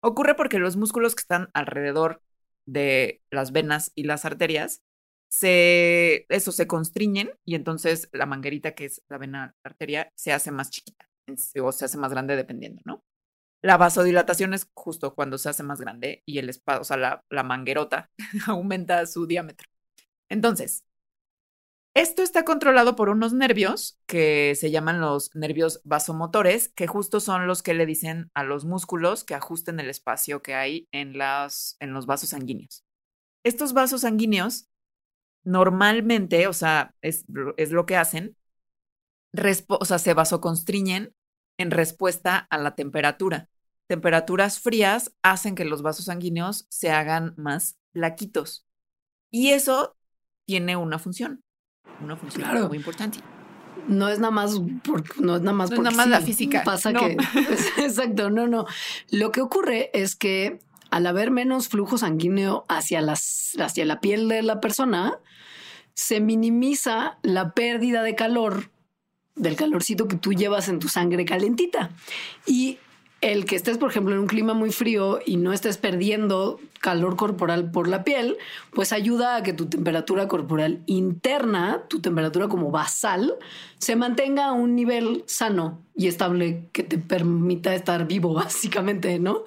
[0.00, 2.22] Ocurre porque los músculos que están alrededor
[2.64, 4.80] de las venas y las arterias
[5.28, 10.50] se eso se constriñen y entonces la manguerita que es la vena arteria se hace
[10.50, 11.06] más chiquita
[11.60, 13.04] o se hace más grande dependiendo, ¿no?
[13.60, 17.22] La vasodilatación es justo cuando se hace más grande y el espacio, o sea, la,
[17.28, 18.10] la manguerota
[18.46, 19.68] aumenta su diámetro.
[20.30, 20.84] Entonces,
[22.00, 27.48] esto está controlado por unos nervios que se llaman los nervios vasomotores, que justo son
[27.48, 32.06] los que le dicen a los músculos que ajusten el espacio que hay en, los
[32.06, 32.84] vasos sanguíneos.
[33.42, 34.68] Estos vasos sanguíneos
[35.42, 38.36] normalmente, o sea, es, lo que hacen,
[39.66, 41.14] o sea, se vasoconstriñen
[41.58, 43.48] en respuesta a la temperatura.
[43.88, 48.68] Temperaturas frías hacen que los vasos sanguíneos se hagan más flaquitos.
[49.32, 49.96] Y eso
[50.46, 51.42] tiene una función
[52.02, 53.20] una función muy importante.
[53.86, 56.62] no es nada más por, no es nada más no es nada más la física.
[56.64, 57.16] Pasa que
[57.78, 58.66] exacto, no, no.
[59.10, 64.28] Lo que ocurre es que al haber menos flujo sanguíneo hacia las hacia la piel
[64.28, 65.18] de la persona,
[65.94, 68.70] se minimiza la pérdida de calor
[69.34, 71.90] del calorcito que tú llevas en tu sangre calentita.
[72.46, 72.78] Y
[73.20, 77.16] el que estés, por ejemplo, en un clima muy frío y no estés perdiendo calor
[77.16, 78.36] corporal por la piel,
[78.72, 83.34] pues ayuda a que tu temperatura corporal interna, tu temperatura como basal,
[83.78, 89.42] se mantenga a un nivel sano y estable que te permita estar vivo, básicamente, ¿no?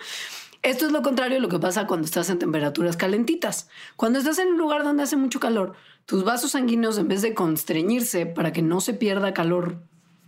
[0.63, 3.67] Esto es lo contrario de lo que pasa cuando estás en temperaturas calentitas.
[3.95, 5.73] Cuando estás en un lugar donde hace mucho calor,
[6.05, 9.81] tus vasos sanguíneos, en vez de constreñirse para que no se pierda calor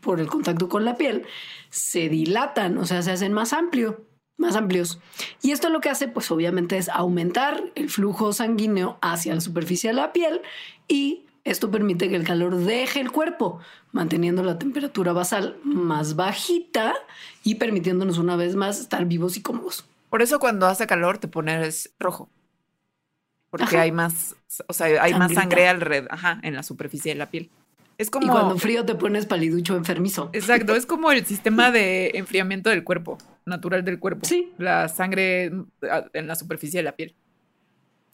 [0.04, 1.26] por el contacto con la piel,
[1.74, 4.06] se dilatan, o sea, se hacen más amplio,
[4.38, 5.00] más amplios.
[5.42, 9.90] Y esto lo que hace, pues obviamente, es aumentar el flujo sanguíneo hacia la superficie
[9.90, 10.42] de la piel
[10.88, 13.60] y esto permite que el calor deje el cuerpo,
[13.92, 16.94] manteniendo la temperatura basal más bajita
[17.44, 19.84] y permitiéndonos una vez más estar vivos y cómodos.
[20.12, 22.30] Por eso cuando hace calor te pones rojo.
[23.50, 24.36] Porque hay más,
[24.68, 27.50] o sea, hay más sangre alrededor, ajá, en la superficie de la piel.
[27.98, 28.26] Es como.
[28.26, 30.30] Y cuando frío te pones paliducho enfermizo.
[30.34, 34.26] Exacto, es como el sistema de enfriamiento del cuerpo, natural del cuerpo.
[34.26, 34.52] Sí.
[34.58, 35.52] La sangre
[36.14, 37.16] en la superficie de la piel.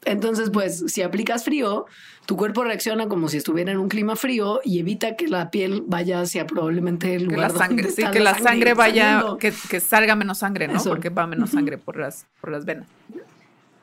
[0.04, 1.84] Entonces, pues, si aplicas frío,
[2.24, 5.82] tu cuerpo reacciona como si estuviera en un clima frío y evita que la piel
[5.86, 10.16] vaya hacia probablemente el lugar que la sangre, sí, que la sangre, vaya, que, salga
[10.16, 10.82] menos sangre, ¿no?
[10.82, 12.88] Porque va menos sangre por las, por las venas.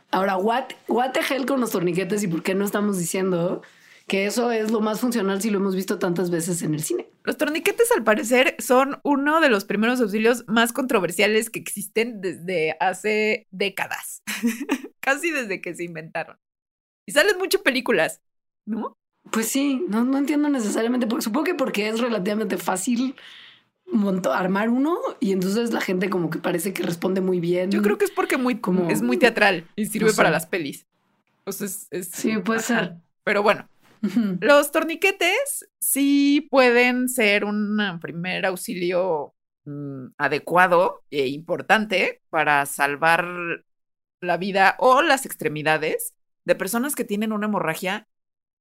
[0.10, 3.62] Ahora, what, what the hell con los torniquetes y por qué no estamos diciendo
[4.08, 7.10] que eso es lo más funcional si lo hemos visto tantas veces en el cine.
[7.24, 12.78] Los torniquetes, al parecer, son uno de los primeros auxilios más controversiales que existen desde
[12.80, 14.24] hace décadas,
[15.02, 16.38] casi desde que se inventaron.
[17.06, 18.22] Y salen muchas películas,
[18.66, 18.98] ¿no?
[19.30, 23.14] Pues sí, no, no entiendo necesariamente, porque supongo que porque es relativamente fácil
[24.34, 27.72] armar uno y entonces la gente como que parece que responde muy bien.
[27.72, 30.86] Yo creo que es porque muy, como, es muy teatral y sirve para las pelis.
[31.40, 32.96] Entonces es, sí, puede ser.
[33.24, 33.68] Pero bueno,
[34.40, 39.34] los torniquetes sí pueden ser un primer auxilio
[39.66, 43.28] mm, adecuado e importante para salvar
[44.22, 46.14] la vida o las extremidades
[46.46, 48.08] de personas que tienen una hemorragia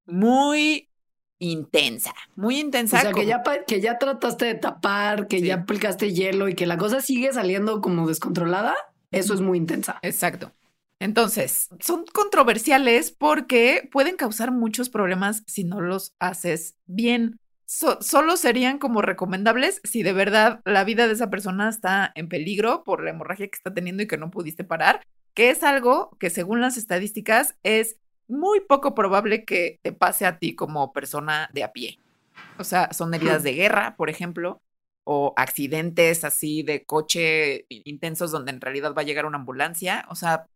[0.07, 0.91] muy
[1.39, 2.99] intensa, muy intensa.
[2.99, 6.67] O sea, que, ya, que ya trataste de tapar, que ya aplicaste hielo y que
[6.67, 8.75] la cosa sigue saliendo como descontrolada,
[9.11, 9.99] eso es muy intensa.
[10.03, 10.53] Exacto.
[10.99, 17.39] Entonces, son controversiales porque pueden causar muchos problemas si no los haces bien.
[17.67, 22.85] solo serían como recomendables si de verdad la vida de esa persona está en peligro
[22.85, 25.03] por la hemorragia que está teniendo y que no pudiste parar,
[25.35, 27.97] que es algo que según las estadísticas es
[28.29, 31.99] muy poco probable que te pase a ti como persona de a pie.
[32.59, 34.63] O sea, son heridas de guerra, por ejemplo,
[35.05, 40.07] o accidentes así de coche intensos donde en realidad va a llegar una ambulancia.
[40.09, 40.47] O sea,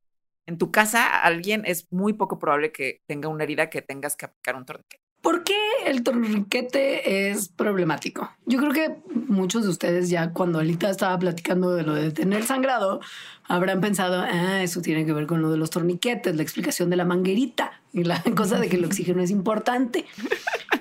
[0.51, 4.27] en tu casa alguien es muy poco probable que tenga una herida que tengas que
[4.27, 5.01] aplicar un torniquete.
[5.23, 8.31] ¿Por qué el torniquete es problemático?
[8.47, 8.97] Yo creo que
[9.29, 13.01] muchos de ustedes ya cuando Alita estaba platicando de lo de tener sangrado,
[13.45, 16.97] habrán pensado, ah, eso tiene que ver con lo de los torniquetes, la explicación de
[16.97, 20.07] la manguerita y la cosa de que el oxígeno es importante.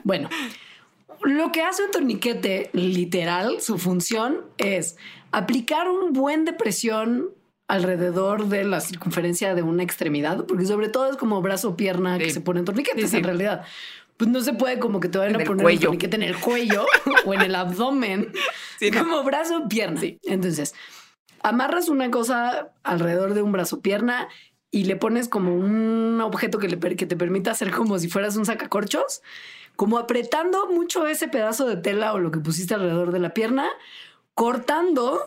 [0.04, 0.30] Bueno,
[1.22, 4.96] lo que hace un torniquete, literal, su función es
[5.32, 7.30] aplicar un buen de presión
[7.70, 12.32] alrededor de la circunferencia de una extremidad, porque sobre todo es como brazo pierna que
[12.32, 13.64] se ponen torniquetes en realidad.
[14.18, 16.86] Pues no se puede como que te vayan a poner un torniquete en el cuello
[17.26, 18.34] o en el abdomen,
[18.98, 20.02] como brazo pierna.
[20.24, 20.74] Entonces,
[21.44, 24.28] amarras una cosa alrededor de un brazo pierna
[24.72, 28.36] y le pones como un objeto que, le, que te permita hacer como si fueras
[28.36, 29.22] un sacacorchos,
[29.76, 33.70] como apretando mucho ese pedazo de tela o lo que pusiste alrededor de la pierna,
[34.34, 35.22] cortando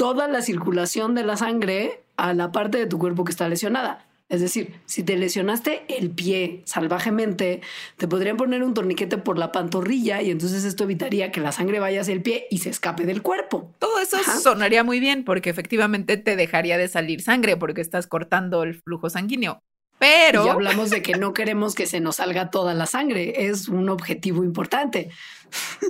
[0.00, 4.06] toda la circulación de la sangre a la parte de tu cuerpo que está lesionada.
[4.30, 7.60] Es decir, si te lesionaste el pie salvajemente,
[7.98, 11.80] te podrían poner un torniquete por la pantorrilla y entonces esto evitaría que la sangre
[11.80, 13.74] vaya hacia el pie y se escape del cuerpo.
[13.78, 18.62] Todo eso sonaría muy bien porque efectivamente te dejaría de salir sangre porque estás cortando
[18.62, 19.60] el flujo sanguíneo.
[19.98, 20.46] Pero...
[20.46, 23.48] Y hablamos de que no queremos que se nos salga toda la sangre.
[23.48, 25.10] Es un objetivo importante.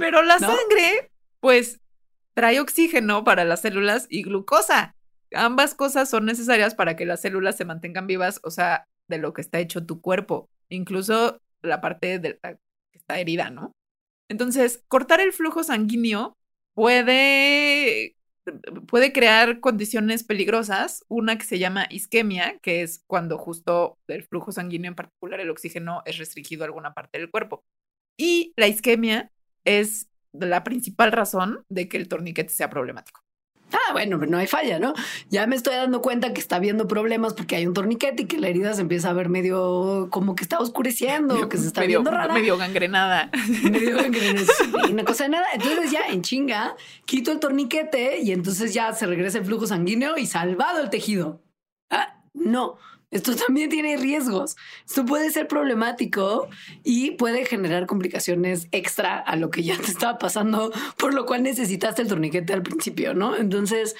[0.00, 1.79] Pero la sangre, pues
[2.40, 4.96] trae oxígeno para las células y glucosa.
[5.34, 9.34] Ambas cosas son necesarias para que las células se mantengan vivas, o sea, de lo
[9.34, 12.58] que está hecho tu cuerpo, incluso la parte que
[12.98, 13.76] está herida, ¿no?
[14.30, 16.38] Entonces, cortar el flujo sanguíneo
[16.72, 18.16] puede,
[18.88, 24.50] puede crear condiciones peligrosas, una que se llama isquemia, que es cuando justo el flujo
[24.50, 27.66] sanguíneo, en particular el oxígeno, es restringido a alguna parte del cuerpo.
[28.16, 29.30] Y la isquemia
[29.64, 33.20] es la principal razón de que el torniquete sea problemático.
[33.72, 34.94] Ah, bueno, no hay falla, ¿no?
[35.28, 38.38] Ya me estoy dando cuenta que está habiendo problemas porque hay un torniquete y que
[38.38, 42.10] la herida se empieza a ver medio como que está oscureciendo, que se está viendo
[42.10, 42.34] rara.
[42.34, 43.30] Medio gangrenada.
[43.70, 44.46] Medio gangrenada.
[44.90, 45.46] una cosa de nada.
[45.54, 50.16] Entonces ya en chinga, quito el torniquete y entonces ya se regresa el flujo sanguíneo
[50.16, 51.40] y salvado el tejido.
[51.90, 52.76] Ah, no.
[53.10, 54.56] Esto también tiene riesgos.
[54.86, 56.48] Esto puede ser problemático
[56.84, 61.42] y puede generar complicaciones extra a lo que ya te estaba pasando, por lo cual
[61.42, 63.34] necesitaste el torniquete al principio, ¿no?
[63.36, 63.96] Entonces,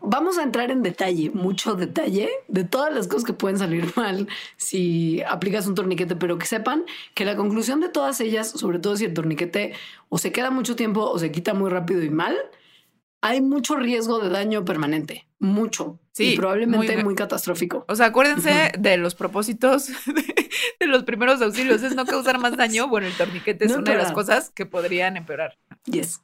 [0.00, 4.28] vamos a entrar en detalle, mucho detalle, de todas las cosas que pueden salir mal
[4.56, 6.84] si aplicas un torniquete, pero que sepan
[7.14, 9.72] que la conclusión de todas ellas, sobre todo si el torniquete
[10.08, 12.36] o se queda mucho tiempo o se quita muy rápido y mal,
[13.20, 16.00] hay mucho riesgo de daño permanente, mucho.
[16.12, 17.84] Sí, probablemente muy, catastrófico.
[17.88, 19.88] O sea, acuérdense de los propósitos
[20.80, 22.88] de, los primeros auxilios, es no causar más daño.
[22.94, 25.58] Bueno, el torniquete es una de las cosas que podrían empeorar.
[25.86, 26.20] Yes.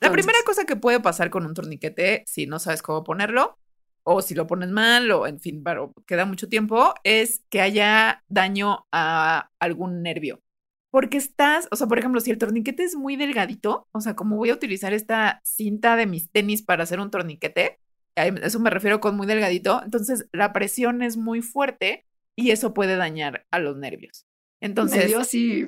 [0.00, 3.58] La primera cosa que puede pasar con un torniquete, si no sabes cómo ponerlo,
[4.02, 8.22] o si lo pones mal, o en fin, pero queda mucho tiempo, es que haya
[8.28, 10.40] daño a algún nervio
[10.94, 14.36] porque estás, o sea, por ejemplo, si el torniquete es muy delgadito, o sea, como
[14.36, 17.80] voy a utilizar esta cinta de mis tenis para hacer un torniquete,
[18.16, 22.04] a eso me refiero con muy delgadito, entonces la presión es muy fuerte
[22.36, 24.26] y eso puede dañar a los nervios.
[24.60, 25.66] Entonces, Medio así.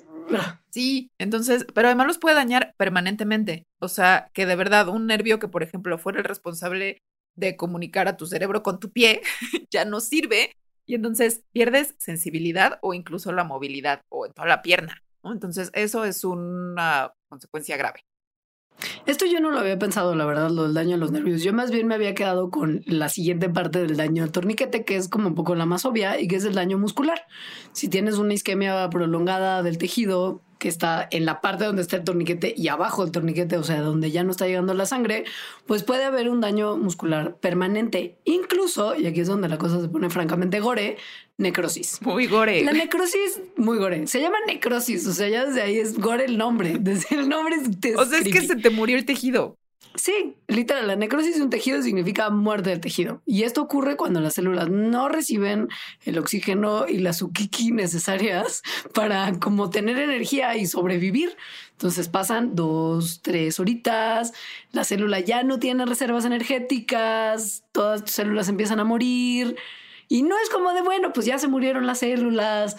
[0.70, 3.66] Sí, entonces, pero además los puede dañar permanentemente.
[3.78, 7.02] O sea, que de verdad un nervio que, por ejemplo, fuera el responsable
[7.34, 9.20] de comunicar a tu cerebro con tu pie,
[9.70, 10.56] ya no sirve
[10.86, 15.02] y entonces pierdes sensibilidad o incluso la movilidad o en toda la pierna.
[15.24, 18.04] Entonces, eso es una consecuencia grave.
[19.06, 21.42] Esto yo no lo había pensado, la verdad, lo del daño a los nervios.
[21.42, 24.96] Yo más bien me había quedado con la siguiente parte del daño al torniquete, que
[24.96, 27.22] es como un poco la más obvia y que es el daño muscular.
[27.72, 32.04] Si tienes una isquemia prolongada del tejido, que está en la parte donde está el
[32.04, 35.24] torniquete y abajo del torniquete, o sea, donde ya no está llegando la sangre,
[35.66, 38.16] pues puede haber un daño muscular permanente.
[38.24, 40.96] Incluso, y aquí es donde la cosa se pone francamente gore,
[41.36, 42.00] necrosis.
[42.02, 42.64] Muy gore.
[42.64, 44.06] La necrosis, muy gore.
[44.06, 46.78] Se llama necrosis, o sea, ya desde ahí es gore el nombre.
[46.80, 47.96] Desde el nombre es...
[47.96, 49.56] O sea, es que se te murió el tejido.
[49.96, 53.22] Sí, literal, la necrosis de un tejido significa muerte del tejido.
[53.24, 55.68] Y esto ocurre cuando las células no reciben
[56.04, 58.62] el oxígeno y las ukiki necesarias
[58.94, 61.36] para como tener energía y sobrevivir.
[61.72, 64.32] Entonces pasan dos, tres horitas,
[64.72, 69.56] la célula ya no tiene reservas energéticas, todas tus células empiezan a morir.
[70.08, 72.76] Y no es como de, bueno, pues ya se murieron las células,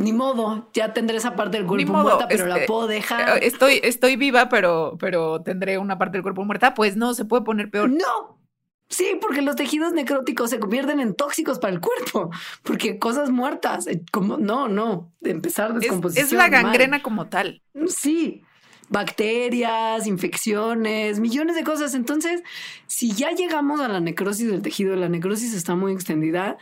[0.00, 3.36] ni modo, ya tendré esa parte del cuerpo muerta, pero la puedo dejar.
[3.36, 6.72] Eh, estoy, estoy viva, pero, pero tendré una parte del cuerpo muerta.
[6.72, 7.90] Pues no, se puede poner peor.
[7.90, 8.40] No.
[8.88, 12.30] Sí, porque los tejidos necróticos se convierten en tóxicos para el cuerpo,
[12.62, 16.26] porque cosas muertas, eh, como no, no, empezar descomposición.
[16.26, 17.62] Es, la gangrena como tal.
[17.86, 18.42] Sí,
[18.88, 21.94] bacterias, infecciones, millones de cosas.
[21.94, 22.42] Entonces,
[22.86, 26.56] si ya llegamos a la necrosis del tejido, la necrosis está muy extendida,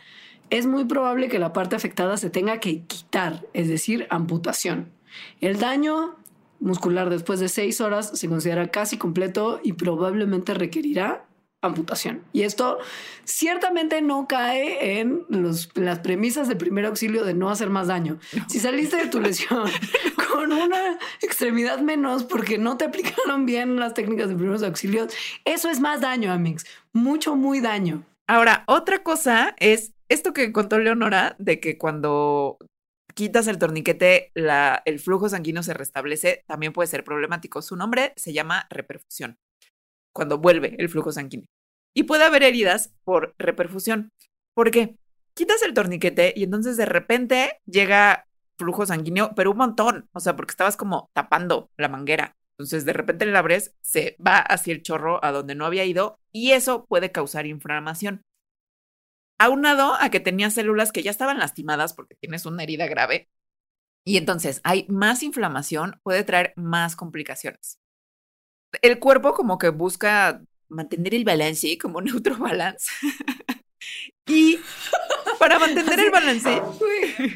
[0.49, 4.91] es muy probable que la parte afectada se tenga que quitar, es decir, amputación.
[5.41, 6.15] El daño
[6.59, 11.25] muscular después de seis horas se considera casi completo y probablemente requerirá
[11.61, 12.23] amputación.
[12.31, 12.79] Y esto
[13.25, 18.19] ciertamente no cae en las premisas de primer auxilio de no hacer más daño.
[18.47, 19.69] Si saliste de tu lesión
[20.31, 25.69] con una extremidad menos porque no te aplicaron bien las técnicas de primeros auxilios, eso
[25.69, 26.65] es más daño, Amix.
[26.93, 28.03] Mucho, muy daño.
[28.25, 32.57] Ahora, otra cosa es esto que contó Leonora, de que cuando
[33.13, 37.61] quitas el torniquete, la, el flujo sanguíneo se restablece, también puede ser problemático.
[37.61, 39.37] Su nombre se llama reperfusión,
[40.13, 41.47] cuando vuelve el flujo sanguíneo.
[41.95, 44.09] Y puede haber heridas por reperfusión.
[44.55, 44.95] ¿Por qué?
[45.35, 48.25] Quitas el torniquete y entonces de repente llega
[48.57, 52.35] flujo sanguíneo, pero un montón, o sea, porque estabas como tapando la manguera.
[52.57, 56.19] Entonces de repente le abres, se va hacia el chorro a donde no había ido
[56.33, 58.21] y eso puede causar inflamación
[59.39, 63.29] aunado a que tenía células que ya estaban lastimadas porque tienes una herida grave.
[64.05, 67.79] Y entonces hay más inflamación, puede traer más complicaciones.
[68.81, 72.91] El cuerpo como que busca mantener el balance, como neutro balance.
[74.27, 74.59] y
[75.39, 76.61] para mantener el balance...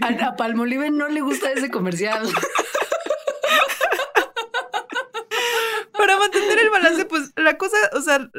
[0.01, 2.27] a Palmolive no le gusta ese comercial.
[5.91, 8.29] para mantener el balance, pues la cosa, o sea,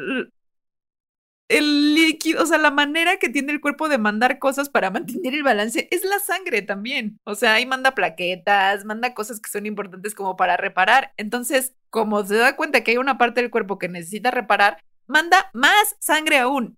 [1.47, 5.33] el líquido, o sea, la manera que tiene el cuerpo de mandar cosas para mantener
[5.33, 7.19] el balance es la sangre también.
[7.23, 11.13] O sea, ahí manda plaquetas, manda cosas que son importantes como para reparar.
[11.17, 15.49] Entonces, como se da cuenta que hay una parte del cuerpo que necesita reparar, manda
[15.53, 16.77] más sangre aún.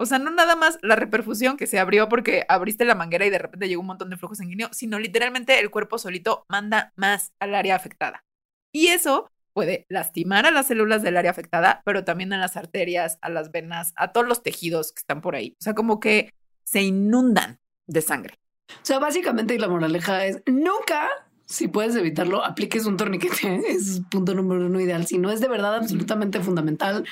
[0.00, 3.30] O sea, no nada más la reperfusión que se abrió porque abriste la manguera y
[3.30, 7.32] de repente llegó un montón de flujo sanguíneo, sino literalmente el cuerpo solito manda más
[7.40, 8.24] al área afectada.
[8.72, 13.18] Y eso puede lastimar a las células del área afectada, pero también a las arterias,
[13.22, 15.56] a las venas, a todos los tejidos que están por ahí.
[15.58, 16.32] O sea, como que
[16.62, 18.34] se inundan de sangre.
[18.70, 21.08] O sea, básicamente la moraleja es nunca,
[21.44, 23.62] si puedes evitarlo, apliques un torniquete.
[23.68, 25.08] Es punto número uno ideal.
[25.08, 27.04] Si no es de verdad absolutamente fundamental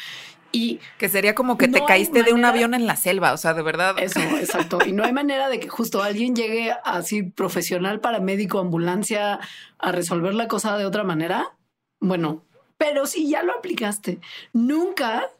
[0.53, 3.55] y que sería como que te caíste de un avión en la selva, o sea,
[3.55, 3.97] de verdad.
[3.99, 4.78] Eso, exacto.
[4.86, 9.40] Y no hay manera de que justo alguien llegue así profesional, paramédico, ambulancia,
[9.80, 11.57] a resolver la cosa de otra manera.
[12.01, 12.42] Bueno,
[12.76, 14.20] pero si ya lo aplicaste,
[14.53, 15.30] nunca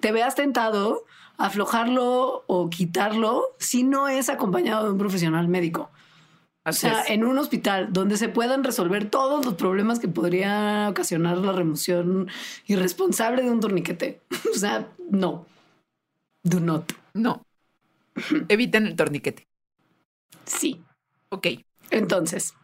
[0.00, 1.04] te veas tentado
[1.38, 5.90] a aflojarlo o quitarlo si no es acompañado de un profesional médico
[6.64, 11.38] o sea, en un hospital donde se puedan resolver todos los problemas que podría ocasionar
[11.38, 12.28] la remoción
[12.66, 14.20] irresponsable de un torniquete.
[14.54, 15.46] o sea, no.
[16.44, 16.92] Do not.
[17.14, 17.44] No.
[18.48, 19.48] Eviten el torniquete.
[20.44, 20.84] Sí.
[21.30, 21.48] Ok.
[21.90, 22.54] Entonces,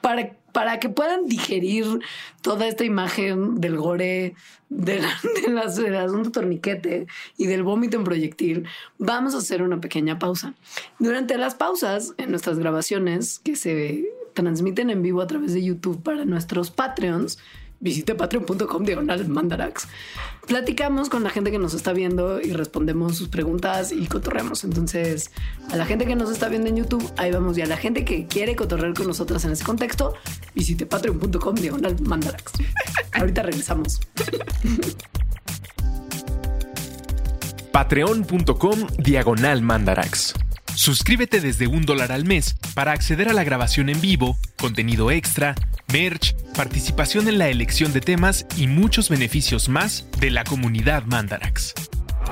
[0.00, 2.00] para, para que puedan digerir
[2.42, 4.34] toda esta imagen del gore,
[4.68, 5.02] de
[5.46, 7.06] del asunto torniquete
[7.36, 8.66] y del vómito en proyectil,
[8.98, 10.54] vamos a hacer una pequeña pausa.
[10.98, 16.02] Durante las pausas en nuestras grabaciones que se transmiten en vivo a través de YouTube
[16.02, 17.38] para nuestros Patreons,
[17.80, 19.88] visite patreon.com diagonal mandarax.
[20.46, 24.62] Platicamos con la gente que nos está viendo y respondemos sus preguntas y cotorreamos.
[24.62, 25.32] Entonces,
[25.70, 27.58] a la gente que nos está viendo en YouTube, ahí vamos.
[27.58, 30.14] Y a la gente que quiere cotorrear con nosotras en ese contexto,
[30.54, 32.52] visite patreon.com diagonal mandarax.
[33.12, 34.00] Ahorita regresamos.
[37.72, 40.34] Patreon.com diagonal mandarax.
[40.76, 45.54] Suscríbete desde un dólar al mes para acceder a la grabación en vivo, contenido extra,
[45.92, 51.74] merch, participación en la elección de temas y muchos beneficios más de la comunidad Mandarax.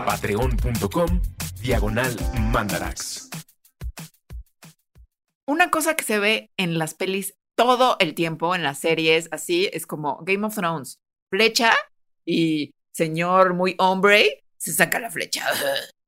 [0.06, 1.20] Patreon.com
[1.62, 2.16] Diagonal
[2.52, 3.30] Mandarax.
[5.46, 9.68] Una cosa que se ve en las pelis todo el tiempo, en las series, así,
[9.72, 10.98] es como Game of Thrones.
[11.30, 11.72] Flecha
[12.24, 15.44] y señor muy hombre se saca la flecha.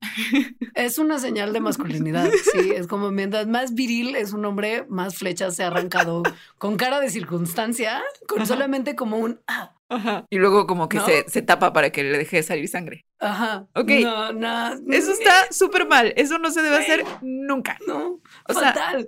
[0.74, 5.16] Es una señal de masculinidad, sí, es como mientras más viril es un hombre, más
[5.16, 6.22] flechas se ha arrancado
[6.58, 9.40] con cara de circunstancia, con solamente como un...
[9.46, 9.72] Ah.
[9.88, 10.26] Ajá.
[10.30, 13.06] Y luego como que se, se, tapa para que le deje salir sangre.
[13.20, 13.68] Ajá.
[13.74, 13.90] Ok.
[14.02, 14.72] No, no.
[14.92, 16.12] Eso está súper mal.
[16.16, 17.78] Eso no se debe hacer nunca.
[17.86, 18.20] No.
[18.48, 19.06] O fatal.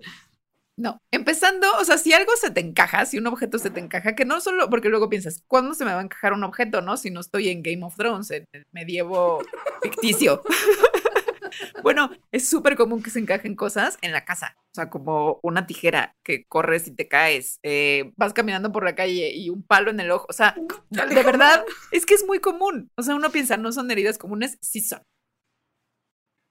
[0.79, 4.15] No, empezando, o sea, si algo se te encaja, si un objeto se te encaja,
[4.15, 6.97] que no solo, porque luego piensas, ¿cuándo se me va a encajar un objeto, no?
[6.97, 9.45] Si no estoy en Game of Thrones, en el medievo
[9.83, 10.41] ficticio.
[11.83, 14.57] bueno, es súper común que se encajen cosas en la casa.
[14.71, 17.59] O sea, como una tijera que corres y te caes.
[17.65, 20.27] Eh, vas caminando por la calle y un palo en el ojo.
[20.29, 20.55] O sea,
[20.91, 22.89] de verdad, es que es muy común.
[22.97, 25.01] O sea, uno piensa, no son heridas comunes, sí son.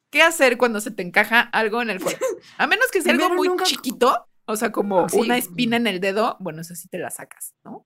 [0.10, 2.26] ¿Qué hacer cuando se te encaja algo en el cuerpo?
[2.58, 6.38] A menos que sea algo muy chiquito, o sea, como una espina en el dedo,
[6.40, 7.84] bueno, eso sí te la sacas, ¿no?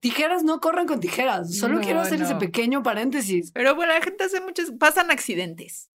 [0.00, 1.54] Tijeras no corren con tijeras.
[1.54, 3.52] Solo quiero hacer ese pequeño paréntesis.
[3.52, 5.90] Pero bueno, la gente hace muchos, pasan accidentes.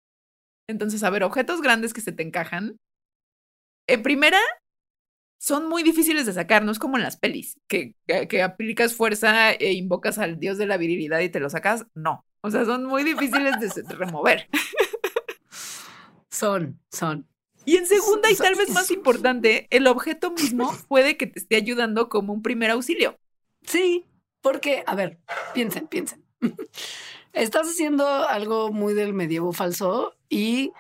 [0.68, 2.78] Entonces, a ver, objetos grandes que se te encajan.
[3.86, 4.40] En primera,
[5.38, 9.52] son muy difíciles de sacar, no es como en las pelis, que, que, aplicas fuerza
[9.52, 11.86] e invocas al dios de la virilidad y te lo sacas.
[11.94, 12.26] No.
[12.44, 14.50] O sea, son muy difíciles de, remover.
[16.28, 17.26] Son, son.
[17.64, 21.56] Y en segunda, y tal vez más importante, el objeto mismo puede que te esté
[21.56, 23.16] ayudando como un primer auxilio.
[23.62, 24.04] Sí,
[24.42, 25.18] porque, a ver,
[25.54, 26.22] piensen, piensen.
[27.32, 30.70] Estás haciendo algo muy del medievo falso y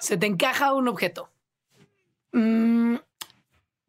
[0.00, 1.30] se te encaja un objeto.
[2.32, 2.96] Mm,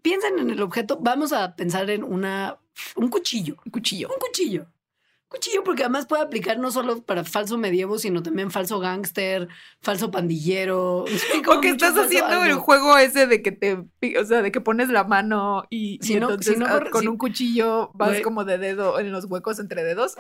[0.04, 1.00] piensen en el objeto.
[1.02, 2.60] Vamos a pensar en una,
[2.96, 3.58] un cuchillo.
[3.66, 4.10] Un cuchillo.
[4.10, 4.68] Un cuchillo.
[5.34, 9.48] Cuchillo porque además puede aplicar no solo para falso medievo, sino también falso gángster,
[9.82, 11.06] falso pandillero.
[11.48, 13.84] O que estás haciendo el juego ese de que te,
[14.20, 18.22] o sea, de que pones la mano y, si entonces ah, con un cuchillo vas
[18.22, 20.16] como de dedo en los huecos entre dedos.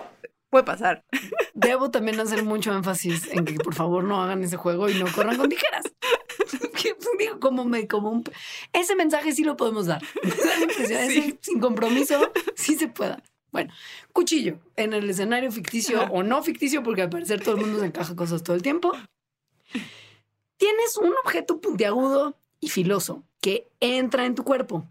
[0.49, 1.05] Puede pasar.
[1.53, 5.05] Debo también hacer mucho énfasis en que por favor no hagan ese juego y no
[5.11, 5.85] corran con tijeras.
[7.19, 8.23] Digo, como me, como un...
[8.71, 10.01] Ese mensaje sí lo podemos dar.
[11.41, 13.21] sin compromiso, sí se pueda.
[13.53, 13.71] Bueno,
[14.11, 17.85] cuchillo en el escenario ficticio o no ficticio, porque al parecer todo el mundo se
[17.85, 18.91] encaja cosas todo el tiempo.
[20.57, 24.89] Tienes un objeto puntiagudo y filoso que entra en tu cuerpo.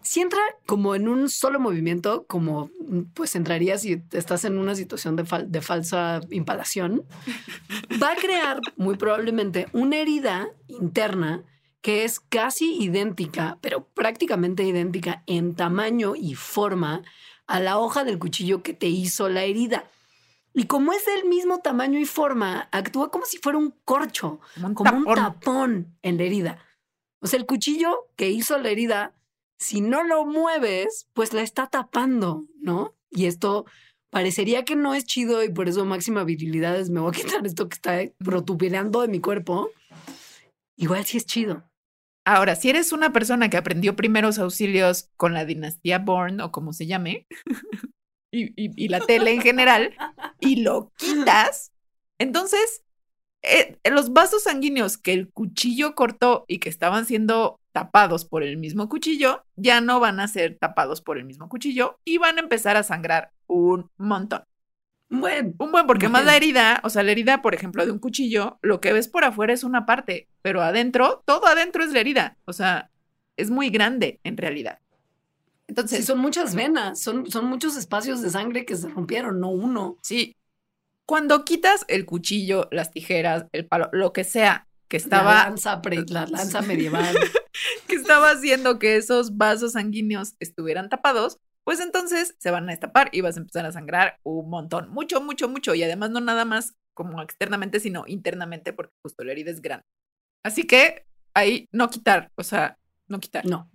[0.00, 2.70] Si entra como en un solo movimiento, como
[3.12, 7.04] pues entraría si estás en una situación de, de falsa impalación,
[8.02, 11.44] va a crear muy probablemente una herida interna
[11.82, 17.02] que es casi idéntica, pero prácticamente idéntica en tamaño y forma
[17.48, 19.90] a la hoja del cuchillo que te hizo la herida.
[20.54, 24.40] Y como es del mismo tamaño y forma, actúa como si fuera un corcho,
[24.74, 25.98] como un, tapón.
[26.02, 26.64] en la herida.
[27.20, 29.14] O sea, el cuchillo que hizo la herida,
[29.58, 32.94] si no lo mueves, pues la está tapando, ¿no?
[33.10, 33.66] y esto
[34.10, 37.46] parecería que no es chido y por eso máxima virilidad es me voy a quitar
[37.46, 39.70] esto que está protuberando de mi cuerpo,
[40.76, 41.67] igual sí es chido.
[42.30, 46.74] Ahora, si eres una persona que aprendió primeros auxilios con la dinastía Bourne o como
[46.74, 47.26] se llame,
[48.30, 49.94] y, la tele en general,
[50.38, 51.72] y lo quitas,
[52.18, 52.82] entonces
[53.40, 58.58] eh, los vasos sanguíneos que el cuchillo cortó y que estaban siendo tapados por el
[58.58, 62.42] mismo cuchillo, ya no van a ser tapados por el mismo cuchillo y van a
[62.42, 64.42] empezar a sangrar un montón.
[65.10, 65.54] Buen.
[65.58, 68.58] Un buen, porque más la herida, o sea, la herida, por ejemplo, de un cuchillo,
[68.62, 72.36] lo que ves por afuera es una parte, pero adentro, todo adentro es la herida.
[72.44, 72.90] O sea,
[73.36, 74.80] es muy grande en realidad.
[75.66, 76.04] Entonces.
[76.04, 79.98] son muchas venas, son, son muchos espacios de sangre que se rompieron, no uno.
[80.02, 80.34] Sí.
[81.06, 85.34] Cuando quitas el cuchillo, las tijeras, el palo, lo que sea que estaba.
[85.34, 87.16] La lanza, la lanza medieval.
[87.86, 91.38] que estaba haciendo que esos vasos sanguíneos estuvieran tapados,
[91.68, 95.20] pues entonces se van a destapar y vas a empezar a sangrar un montón, mucho,
[95.20, 95.74] mucho, mucho.
[95.74, 99.84] Y además no nada más como externamente, sino internamente, porque justo la herida es grande.
[100.42, 101.04] Así que
[101.34, 103.44] ahí no quitar, o sea, no quitar.
[103.44, 103.70] No,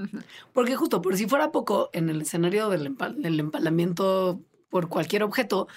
[0.53, 5.67] porque justo por si fuera poco, en el escenario del, del empalamiento por cualquier objeto,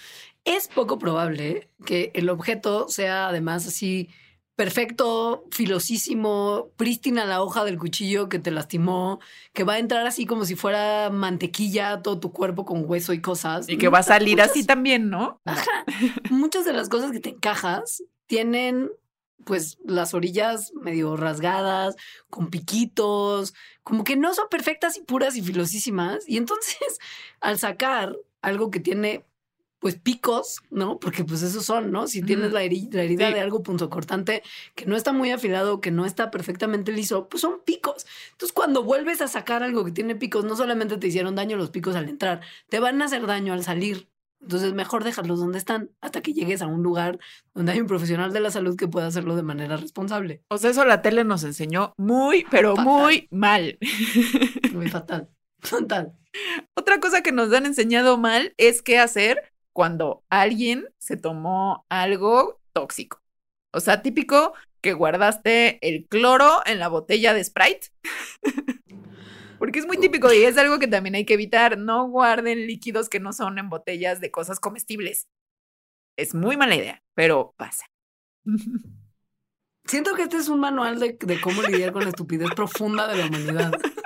[0.47, 4.09] es poco probable que el objeto sea además así
[4.57, 9.21] perfecto, filosísimo, prístina la hoja del cuchillo que te lastimó,
[9.53, 13.21] que va a entrar así como si fuera mantequilla todo tu cuerpo con hueso y
[13.21, 13.69] cosas.
[13.69, 15.41] Y que va a salir así también, ¿no?
[15.45, 15.85] Ajá.
[16.31, 18.91] Muchas de las cosas que te encajas tienen
[19.45, 21.95] pues las orillas medio rasgadas,
[22.31, 23.55] con piquitos,
[23.85, 26.29] como que no son perfectas y puras y filosísimas.
[26.29, 26.99] Y entonces,
[27.41, 29.25] al sacar algo que tiene
[29.87, 30.99] pues picos, ¿no?
[30.99, 32.09] Porque pues esos son, ¿no?
[32.09, 34.43] Si tienes la, herida, de algo punzocortante
[34.75, 38.05] que no está muy afilado, que no está perfectamente liso, pues son picos.
[38.33, 41.71] Entonces cuando vuelves a sacar algo que tiene picos, no solamente te hicieron daño los
[41.71, 44.09] picos al entrar, te van a hacer daño al salir.
[44.41, 47.21] Entonces mejor dejarlos donde están hasta que llegues a un lugar
[47.55, 50.43] donde hay un profesional de la salud que pueda hacerlo de manera responsable.
[50.49, 53.79] O sea, eso la tele nos enseñó muy, pero muy mal.
[54.73, 55.29] Muy fatal.
[55.61, 56.13] Fatal.
[56.75, 62.63] Otra cosa que nos han enseñado mal es qué hacer cuando alguien se tomó algo
[62.73, 63.21] tóxico.
[63.75, 67.89] O sea, típico que guardaste el cloro en la botella de Sprite.
[69.59, 71.77] Porque es muy típico y es algo que también hay que evitar.
[71.77, 75.29] No guarden líquidos que no son en botellas de cosas comestibles.
[76.17, 77.85] Es muy mala idea, pero pasa.
[79.85, 83.17] Siento que este es un manual de, de cómo lidiar con la estupidez profunda de
[83.19, 83.73] la humanidad.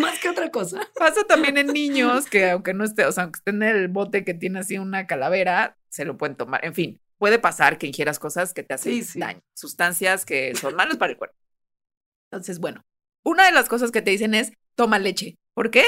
[0.00, 0.80] Más que otra cosa.
[0.96, 4.24] Pasa también en niños que aunque no esté, o sea, aunque esté en el bote
[4.24, 6.64] que tiene así una calavera, se lo pueden tomar.
[6.64, 10.96] En fin, puede pasar que ingieras cosas que te hacen daño, sustancias que son malas
[10.96, 11.36] para el cuerpo.
[12.30, 12.84] Entonces, bueno,
[13.24, 15.36] una de las cosas que te dicen es toma leche.
[15.54, 15.84] ¿Por qué?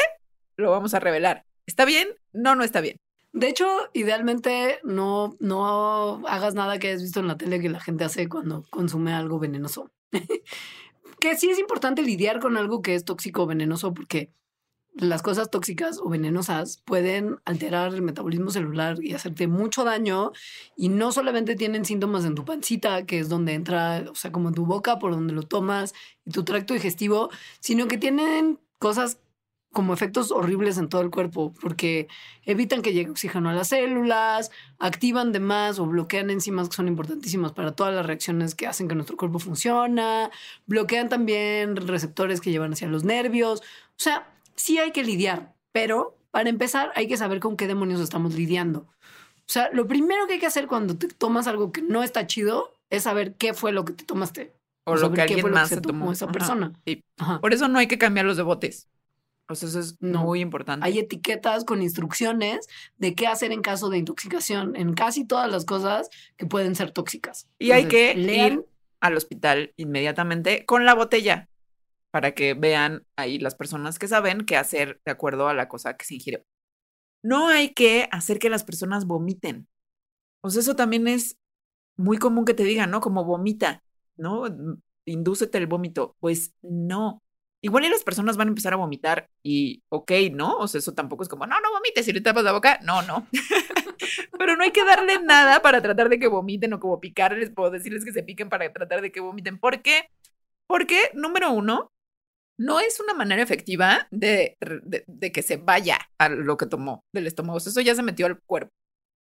[0.57, 1.45] Lo vamos a revelar.
[1.67, 2.09] ¿Está bien?
[2.33, 2.97] No, no está bien.
[3.33, 7.81] De hecho, idealmente no, no hagas nada que hayas visto en la tele que la
[7.81, 9.91] gente hace cuando consume algo venenoso.
[11.23, 14.33] que sí es importante lidiar con algo que es tóxico o venenoso porque
[14.95, 20.33] las cosas tóxicas o venenosas pueden alterar el metabolismo celular y hacerte mucho daño
[20.77, 24.49] y no solamente tienen síntomas en tu pancita, que es donde entra, o sea, como
[24.49, 25.95] en tu boca, por donde lo tomas,
[26.25, 29.21] y tu tracto digestivo, sino que tienen cosas
[29.73, 32.07] como efectos horribles en todo el cuerpo, porque
[32.45, 36.89] evitan que llegue oxígeno a las células, activan de más o bloquean enzimas que son
[36.89, 40.31] importantísimas para todas las reacciones que hacen que nuestro cuerpo funciona,
[40.67, 43.61] bloquean también receptores que llevan hacia los nervios.
[43.61, 48.01] O sea, sí hay que lidiar, pero para empezar hay que saber con qué demonios
[48.01, 48.87] estamos lidiando.
[49.39, 52.27] O sea, lo primero que hay que hacer cuando te tomas algo que no está
[52.27, 54.55] chido es saber qué fue lo que te tomaste.
[54.85, 56.11] O, lo que alguien más se tomó.
[56.13, 56.73] esa persona.
[57.41, 58.89] Por eso no hay que cambiar los de botes.
[59.47, 60.87] Pues eso es muy importante.
[60.87, 62.67] Hay etiquetas con instrucciones
[62.97, 66.93] de qué hacer en caso de intoxicación en casi todas las cosas que pueden ser
[66.93, 67.49] tóxicas.
[67.59, 68.65] Y hay que ir
[69.01, 71.49] al hospital inmediatamente con la botella
[72.13, 75.97] para que vean ahí las personas que saben qué hacer de acuerdo a la cosa
[75.97, 76.45] que se ingirió.
[77.23, 79.67] No hay que hacer que las personas vomiten.
[80.41, 81.39] Pues eso también es
[81.97, 83.01] muy común que te digan, ¿no?
[83.01, 83.83] Como vomita,
[84.17, 84.45] ¿no?
[85.05, 86.17] Indúcete el vómito.
[86.21, 87.23] Pues no.
[87.65, 90.57] Igual y las personas van a empezar a vomitar y, ok, ¿no?
[90.57, 92.81] O sea, eso tampoco es como, no, no vomites si le tapas la boca.
[92.83, 93.29] No, no.
[94.39, 97.71] Pero no hay que darle nada para tratar de que vomiten o como picarles o
[97.71, 99.61] decirles que se piquen para tratar de que vomiten.
[99.61, 100.11] ¿Por qué?
[100.67, 101.93] Porque, número uno,
[102.59, 104.57] no es una manera efectiva de,
[105.07, 107.59] de, que se vaya a lo que tomó del estómago.
[107.59, 108.73] Eso ya se metió al cuerpo.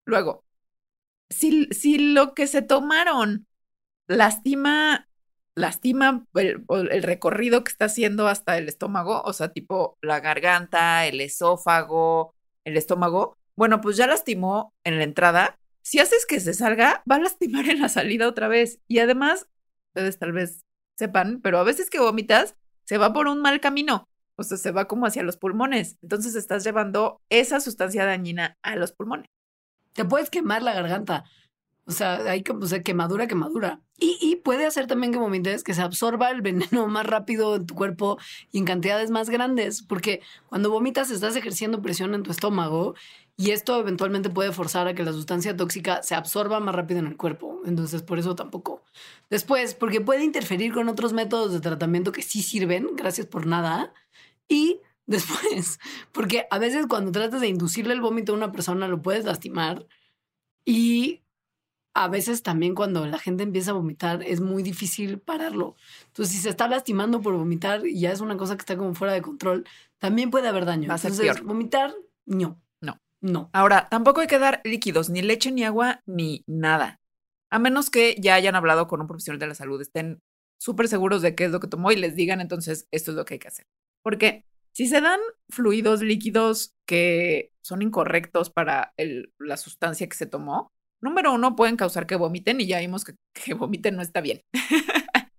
[0.05, 0.45] Luego,
[1.31, 3.47] si, si lo que se tomaron
[4.09, 5.09] lastima
[5.55, 11.21] lastima el, recorrido que está haciendo hasta el estómago, o sea, tipo la garganta, el
[11.21, 12.35] esófago,
[12.65, 15.59] el estómago, bueno, pues ya lastimó en la entrada.
[15.83, 18.81] Si haces que se salga, va a lastimar en la salida otra vez.
[18.89, 19.49] Y además,
[19.89, 20.65] ustedes tal vez
[20.97, 24.09] sepan, pero a veces que vomitas, se va por un mal camino.
[24.37, 25.99] O sea, se va como hacia los pulmones.
[26.03, 29.27] Entonces estás llevando esa sustancia dañina a los pulmones.
[29.93, 31.25] Te puedes quemar la garganta.
[31.93, 33.81] O sea, hay quemadura, quemadura.
[33.99, 37.67] Y, y, puede hacer también que vomites, que se absorba el veneno más rápido en
[37.67, 38.19] tu cuerpo
[38.51, 42.95] y en cantidades más grandes, porque cuando vomitas estás ejerciendo presión en tu estómago
[43.37, 47.07] y esto eventualmente puede forzar a que la sustancia tóxica se absorba más rápido en
[47.07, 47.61] el cuerpo.
[47.65, 48.83] Entonces, por eso tampoco.
[49.31, 53.93] Después, porque puede interferir con otros métodos de tratamiento que sí sirven, gracias por nada.
[54.49, 55.81] Y después,
[56.13, 59.87] porque a veces cuando tratas de inducirle el vómito a una persona lo puedes lastimar.
[60.65, 61.23] Y
[61.95, 65.77] a veces también cuando la gente empieza a vomitar es muy difícil pararlo.
[66.07, 68.95] Entonces, si se está lastimando por vomitar y ya es una cosa que está como
[68.95, 69.67] fuera de control,
[69.99, 70.89] también puede haber daño.
[70.89, 72.61] Va a Entonces, vomitar, no.
[72.81, 73.01] No.
[73.21, 73.51] No.
[73.53, 77.01] Ahora, tampoco hay que dar líquidos, ni leche, ni agua, ni nada.
[77.51, 80.23] A menos que ya hayan hablado con un profesional de la salud, estén
[80.59, 83.25] súper seguros de qué es lo que tomó y les digan entonces esto es lo
[83.25, 83.67] que hay que hacer.
[84.03, 85.21] Porque si se dan
[85.51, 88.95] fluidos líquidos que son incorrectos para
[89.39, 90.73] la sustancia que se tomó,
[91.03, 94.41] Número uno, pueden causar que vomiten y ya vimos que, que vomiten no está bien.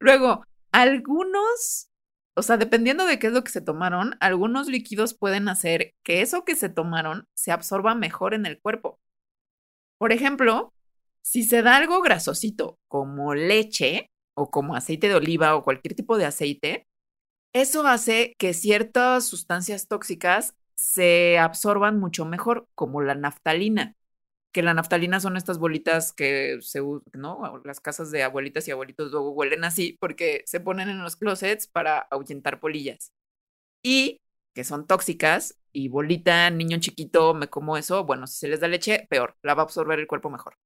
[0.00, 1.88] Luego, algunos,
[2.34, 6.22] o sea, dependiendo de qué es lo que se tomaron, algunos líquidos pueden hacer que
[6.22, 8.98] eso que se tomaron se absorba mejor en el cuerpo.
[9.98, 10.72] Por ejemplo,
[11.22, 16.18] si se da algo grasosito como leche o como aceite de oliva o cualquier tipo
[16.18, 16.86] de aceite,
[17.54, 23.94] eso hace que ciertas sustancias tóxicas se absorban mucho mejor, como la naftalina
[24.56, 26.80] que la naftalina son estas bolitas que se
[27.12, 27.60] ¿no?
[27.66, 31.66] Las casas de abuelitas y abuelitos luego huelen así porque se ponen en los closets
[31.66, 33.12] para ahuyentar polillas.
[33.82, 34.22] Y
[34.54, 38.66] que son tóxicas y bolita, niño chiquito, me como eso, bueno, si se les da
[38.66, 40.56] leche, peor, la va a absorber el cuerpo mejor.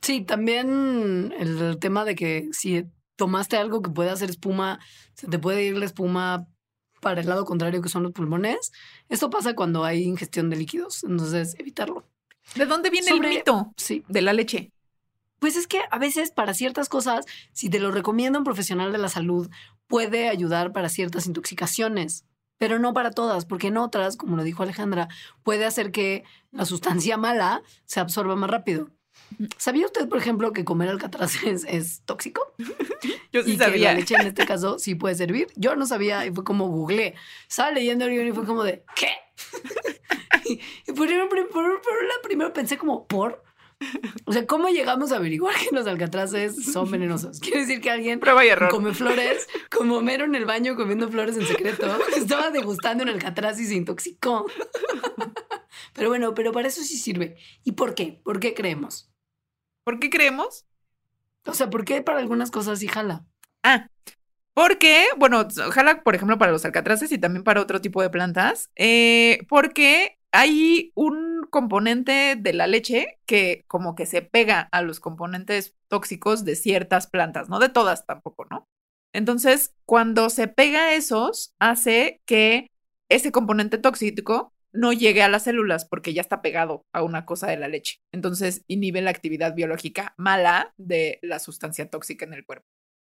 [0.00, 4.78] Sí, también el tema de que si tomaste algo que puede hacer espuma,
[5.14, 6.46] se te puede ir la espuma
[7.00, 8.70] para el lado contrario que son los pulmones.
[9.08, 12.06] Esto pasa cuando hay ingestión de líquidos, entonces evitarlo.
[12.54, 14.04] ¿De dónde viene el mito sí.
[14.08, 14.72] de la leche?
[15.38, 18.98] Pues es que a veces para ciertas cosas, si te lo recomienda un profesional de
[18.98, 19.48] la salud,
[19.86, 22.24] puede ayudar para ciertas intoxicaciones,
[22.58, 25.08] pero no para todas, porque en otras, como lo dijo Alejandra,
[25.44, 28.90] puede hacer que la sustancia mala se absorba más rápido.
[29.56, 32.54] ¿Sabía usted, por ejemplo, que comer alcatraces es, tóxico?
[33.32, 33.72] Yo sí sabía.
[33.72, 35.48] Que la leche en este caso sí puede servir.
[35.54, 37.14] Yo no sabía y fue como googleé.
[37.48, 39.10] Estaba leyendo el y fue como de, ¿qué?
[40.48, 40.60] Y
[40.92, 41.28] por, la
[42.22, 43.42] primero pensé como, ¿por?
[44.24, 47.38] O sea, ¿cómo llegamos a averiguar que los alcatraces son venenosos?
[47.40, 48.20] Quiere decir que alguien
[48.70, 51.86] come flores, como mero en el baño comiendo flores en secreto,
[52.16, 54.46] estaba degustando un alcatraz y se intoxicó.
[55.92, 57.36] Pero bueno, pero para eso sí sirve.
[57.62, 58.20] ¿Y por qué?
[58.24, 59.10] ¿Por qué creemos?
[59.84, 60.66] ¿Por qué creemos?
[61.46, 63.24] O sea, ¿por qué para algunas cosas sí jala?
[63.62, 63.88] Ah,
[64.54, 68.70] porque, bueno, jala, por ejemplo, para los alcatraces y también para otro tipo de plantas,
[68.74, 75.00] eh, porque hay un componente de la leche que como que se pega a los
[75.00, 78.66] componentes tóxicos de ciertas plantas, no de todas tampoco, ¿no?
[79.14, 82.70] Entonces, cuando se pega a esos, hace que
[83.08, 87.46] ese componente tóxico no llegue a las células porque ya está pegado a una cosa
[87.46, 88.00] de la leche.
[88.12, 92.66] Entonces, inhibe la actividad biológica mala de la sustancia tóxica en el cuerpo.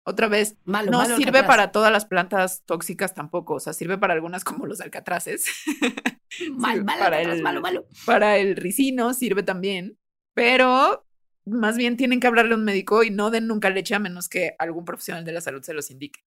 [0.04, 4.44] Otra vez, no sirve para todas las plantas tóxicas tampoco, o sea, sirve para algunas
[4.44, 5.46] como los alcatraces.
[6.52, 7.86] Mal, para el, malo, malo.
[8.06, 9.98] Para el ricino sirve también,
[10.34, 11.06] pero
[11.46, 14.30] más bien tienen que hablarle a un médico y no den nunca leche a menos
[14.30, 16.24] que algún profesional de la salud se los indique.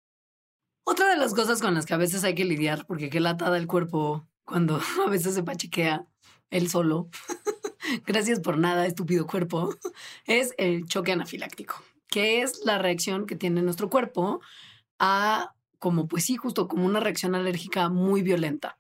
[0.85, 3.55] Otra de las cosas con las que a veces hay que lidiar, porque qué lata
[3.57, 6.07] el cuerpo cuando a veces se pachequea
[6.51, 7.09] él solo.
[8.07, 9.75] Gracias por nada, estúpido cuerpo.
[10.27, 14.41] Es el choque anafiláctico que es la reacción que tiene nuestro cuerpo
[14.99, 18.79] a, como pues sí, justo como una reacción alérgica muy violenta.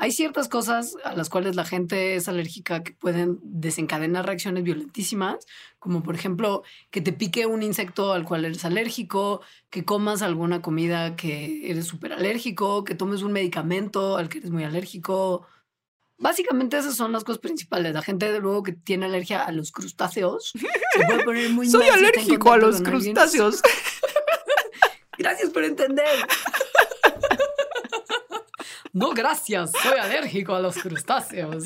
[0.00, 5.44] Hay ciertas cosas a las cuales la gente es alérgica que pueden desencadenar reacciones violentísimas,
[5.80, 10.62] como por ejemplo que te pique un insecto al cual eres alérgico, que comas alguna
[10.62, 15.46] comida que eres súper alérgico, que tomes un medicamento al que eres muy alérgico,
[16.20, 17.94] Básicamente esas son las cosas principales.
[17.94, 21.88] La gente de luego que tiene alergia a los crustáceos se puede poner muy Soy
[21.88, 23.62] alérgico a los crustáceos.
[25.18, 26.26] gracias por entender.
[28.92, 29.72] No, gracias.
[29.82, 31.64] Soy alérgico a los crustáceos.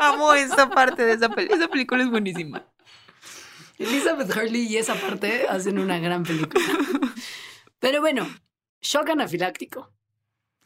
[0.00, 1.58] Amo esa parte de esa película.
[1.58, 2.64] Esa película es buenísima.
[3.78, 6.64] Elizabeth Hurley y esa parte hacen una gran película.
[7.78, 8.26] Pero bueno,
[8.80, 9.92] shock anafiláctico.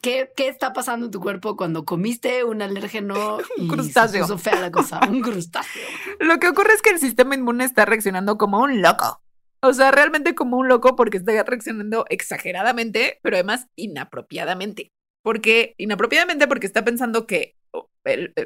[0.01, 4.25] ¿Qué, ¿Qué, está pasando en tu cuerpo cuando comiste un alérgeno un crustáceo?
[4.25, 5.83] Se fea la cosa, un crustáceo.
[6.19, 9.21] Lo que ocurre es que el sistema inmune está reaccionando como un loco.
[9.61, 14.93] O sea, realmente como un loco porque está reaccionando exageradamente, pero además inapropiadamente.
[15.21, 17.89] Porque inapropiadamente porque está pensando que oh,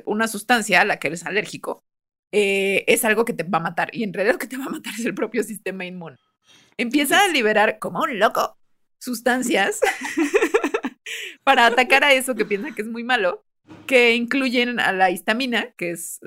[0.05, 1.83] una sustancia a la que eres alérgico
[2.31, 4.65] eh, es algo que te va a matar y en realidad lo que te va
[4.65, 6.17] a matar es el propio sistema inmune.
[6.77, 8.57] Empieza a liberar como un loco
[8.99, 9.79] sustancias
[11.43, 13.45] para atacar a eso que piensa que es muy malo,
[13.85, 16.19] que incluyen a la histamina, que es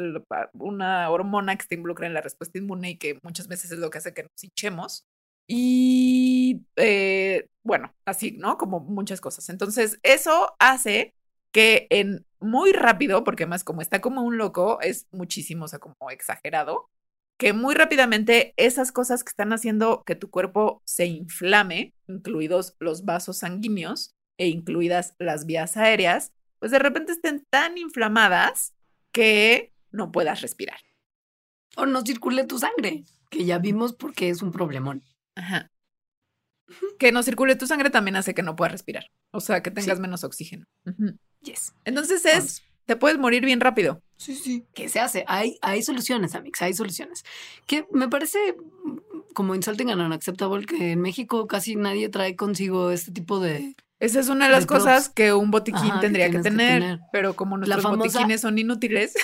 [0.53, 3.91] una hormona que está involucrada en la respuesta inmune y que muchas veces es lo
[3.91, 5.07] que hace que nos hinchemos.
[5.47, 8.59] Y eh, bueno, así, ¿no?
[8.59, 9.49] Como muchas cosas.
[9.49, 11.15] Entonces, eso hace
[11.53, 15.79] que en muy rápido, porque además como está como un loco, es muchísimo, o sea,
[15.79, 16.91] como exagerado,
[17.39, 23.05] que muy rápidamente esas cosas que están haciendo que tu cuerpo se inflame, incluidos los
[23.05, 28.75] vasos sanguíneos e incluidas las vías aéreas, pues de repente estén tan inflamadas
[29.13, 30.81] que no puedas respirar.
[31.77, 35.05] O no circule tu sangre, que ya vimos porque es un problemón.
[35.37, 35.71] Ajá.
[36.99, 39.07] Que no circule tu sangre también hace que no puedas respirar.
[39.31, 40.67] O sea, que tengas menos oxígeno.
[41.43, 41.75] Yes.
[41.85, 44.03] Entonces es, te puedes morir bien rápido.
[44.17, 44.67] Sí, sí.
[44.75, 45.25] ¿Qué se hace?
[45.29, 47.23] Hay, hay soluciones, Amix, hay soluciones.
[47.67, 48.57] Que me parece
[49.35, 53.77] como insulting and unacceptable que en México casi nadie trae consigo este tipo de...
[53.99, 57.83] Esa es una de las cosas que un botiquín tendría que tener, pero como nuestros
[57.83, 59.15] botiquines son inútiles.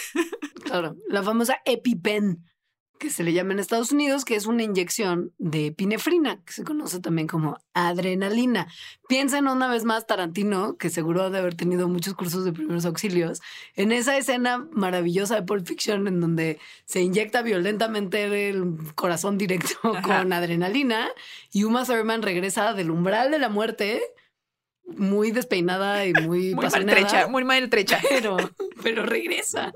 [0.65, 2.43] Claro, la famosa EpiPen
[3.03, 6.63] que se le llama en Estados Unidos, que es una inyección de epinefrina, que se
[6.63, 8.69] conoce también como adrenalina.
[9.09, 12.87] Piensen una vez más Tarantino, que seguro ha de haber tenido muchos cursos de primeros
[12.87, 13.41] auxilios,
[13.75, 19.81] en esa escena maravillosa de Pulp Fiction en donde se inyecta violentamente el corazón directo
[20.05, 21.09] con adrenalina
[21.51, 24.01] y Uma Thurman regresa del umbral de la muerte
[24.85, 28.01] muy despeinada y muy, muy maltrecha, muy maltrecha.
[28.09, 28.37] Pero,
[28.83, 29.73] pero regresa.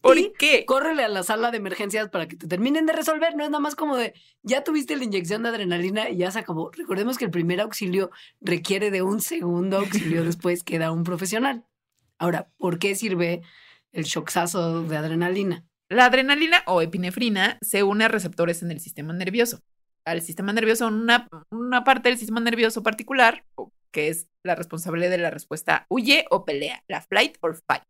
[0.00, 0.64] ¿Por qué?
[0.64, 3.36] Córrele a la sala de emergencias para que te terminen de resolver.
[3.36, 6.40] No es nada más como de ya tuviste la inyección de adrenalina y ya se
[6.40, 6.70] acabó.
[6.72, 8.10] Recordemos que el primer auxilio
[8.40, 11.64] requiere de un segundo auxilio después que da un profesional.
[12.18, 13.42] Ahora, ¿por qué sirve
[13.92, 15.64] el shocksazo de adrenalina?
[15.88, 19.60] La adrenalina o epinefrina se une a receptores en el sistema nervioso.
[20.04, 23.44] Al sistema nervioso, una, una parte del sistema nervioso particular,
[23.92, 27.84] que es la responsable de la respuesta huye o pelea, la flight or fight.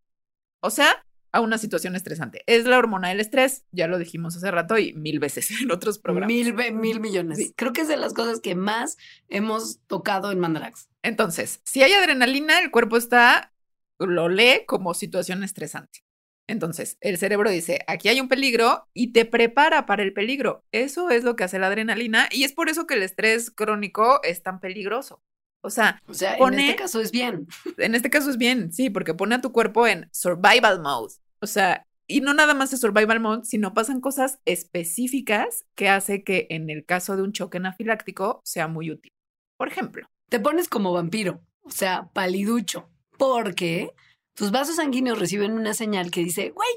[0.61, 2.43] O sea, a una situación estresante.
[2.47, 5.99] Es la hormona del estrés, ya lo dijimos hace rato y mil veces en otros
[5.99, 6.29] programas.
[6.29, 7.53] Mil, mil millones.
[7.57, 8.99] Creo que es de las cosas que más
[9.29, 10.89] hemos tocado en Mandarax.
[11.03, 13.53] Entonces, si hay adrenalina, el cuerpo está,
[13.99, 16.05] lo lee como situación estresante.
[16.49, 20.65] Entonces, el cerebro dice, aquí hay un peligro y te prepara para el peligro.
[20.71, 24.21] Eso es lo que hace la adrenalina y es por eso que el estrés crónico
[24.23, 25.23] es tan peligroso.
[25.63, 27.47] O sea, o sea en este caso es bien.
[27.79, 31.15] En este caso es bien, sí, porque pone a tu cuerpo en survival mode.
[31.41, 36.25] O sea, y no nada más de survival mode, sino pasan cosas específicas que hace
[36.25, 39.13] que en el caso de un choque anafiláctico sea muy útil.
[39.57, 43.93] Por ejemplo, te pones como vampiro, o sea, paliducho, porque
[44.35, 46.71] tus vasos sanguíneos reciben una señal que dice, güey,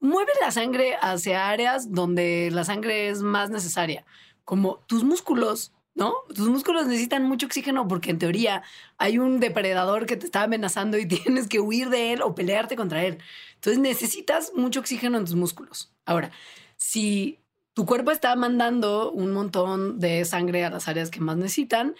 [0.00, 4.04] mueve la sangre hacia áreas donde la sangre es más necesaria,
[4.44, 6.14] como tus músculos ¿no?
[6.34, 8.62] Tus músculos necesitan mucho oxígeno porque en teoría
[8.98, 12.74] hay un depredador que te está amenazando y tienes que huir de él o pelearte
[12.74, 13.18] contra él.
[13.54, 15.92] Entonces necesitas mucho oxígeno en tus músculos.
[16.06, 16.32] Ahora,
[16.76, 17.38] si
[17.74, 21.94] tu cuerpo está mandando un montón de sangre a las áreas que más necesitan.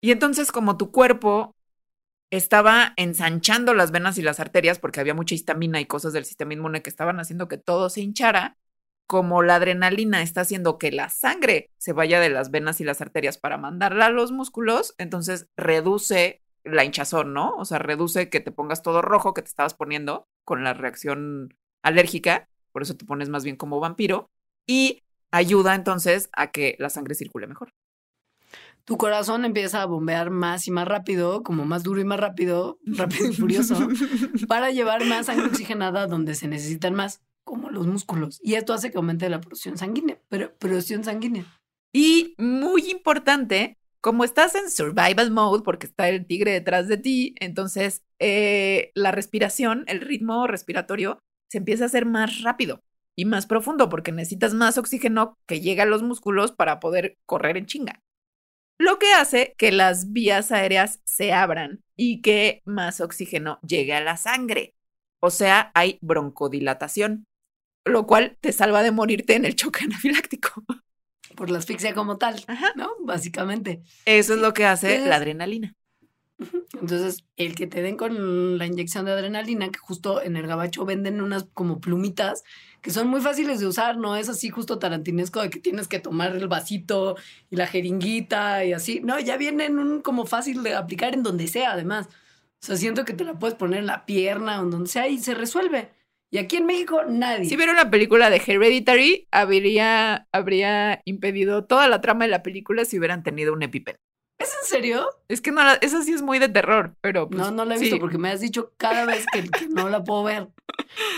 [0.00, 1.54] Y entonces como tu cuerpo
[2.30, 6.54] estaba ensanchando las venas y las arterias porque había mucha histamina y cosas del sistema
[6.54, 8.56] inmune que estaban haciendo que todo se hinchara,
[9.10, 13.00] como la adrenalina está haciendo que la sangre se vaya de las venas y las
[13.00, 17.56] arterias para mandarla a los músculos, entonces reduce la hinchazón, ¿no?
[17.56, 21.56] O sea, reduce que te pongas todo rojo que te estabas poniendo con la reacción
[21.82, 24.30] alérgica, por eso te pones más bien como vampiro,
[24.64, 25.02] y
[25.32, 27.72] ayuda entonces a que la sangre circule mejor.
[28.84, 32.78] Tu corazón empieza a bombear más y más rápido, como más duro y más rápido,
[32.86, 33.74] rápido y furioso,
[34.46, 37.20] para llevar más sangre oxigenada donde se necesitan más
[37.50, 38.38] como los músculos.
[38.44, 41.44] Y esto hace que aumente la producción sanguínea, pero producción sanguínea.
[41.92, 47.34] Y muy importante, como estás en survival mode, porque está el tigre detrás de ti,
[47.40, 51.18] entonces eh, la respiración, el ritmo respiratorio,
[51.50, 52.84] se empieza a hacer más rápido
[53.16, 57.56] y más profundo, porque necesitas más oxígeno que llegue a los músculos para poder correr
[57.56, 58.00] en chinga.
[58.78, 64.00] Lo que hace que las vías aéreas se abran y que más oxígeno llegue a
[64.00, 64.76] la sangre.
[65.20, 67.26] O sea, hay broncodilatación
[67.84, 70.64] lo cual te salva de morirte en el choque anafiláctico.
[71.36, 72.44] Por la asfixia como tal,
[72.76, 72.90] ¿no?
[73.00, 73.82] Básicamente.
[74.04, 75.74] Eso es lo que hace la adrenalina.
[76.80, 80.84] Entonces, el que te den con la inyección de adrenalina, que justo en el gabacho
[80.84, 82.42] venden unas como plumitas
[82.80, 85.98] que son muy fáciles de usar, no es así justo tarantinesco de que tienes que
[85.98, 87.16] tomar el vasito
[87.50, 89.00] y la jeringuita y así.
[89.00, 92.08] No, ya vienen un como fácil de aplicar en donde sea, además.
[92.62, 95.08] O sea, siento que te la puedes poner en la pierna o en donde sea
[95.08, 95.90] y se resuelve.
[96.32, 97.46] Y aquí en México nadie.
[97.46, 102.84] Si vieron la película de Hereditary, habría, habría impedido toda la trama de la película
[102.84, 103.96] si hubieran tenido un EpiPen.
[104.38, 105.06] ¿Es en serio?
[105.28, 107.78] Es que no, esa sí es muy de terror, pero pues, No, no la he
[107.78, 110.48] visto porque me has dicho cada vez que, no la puedo ver.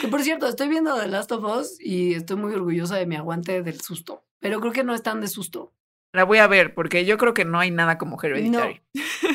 [0.00, 3.14] Que por cierto, estoy viendo The Last of Us y estoy muy orgullosa de mi
[3.14, 4.24] aguante del susto.
[4.40, 5.72] Pero creo que no es tan de susto.
[6.12, 8.82] La voy a ver porque yo creo que no hay nada como Hereditary.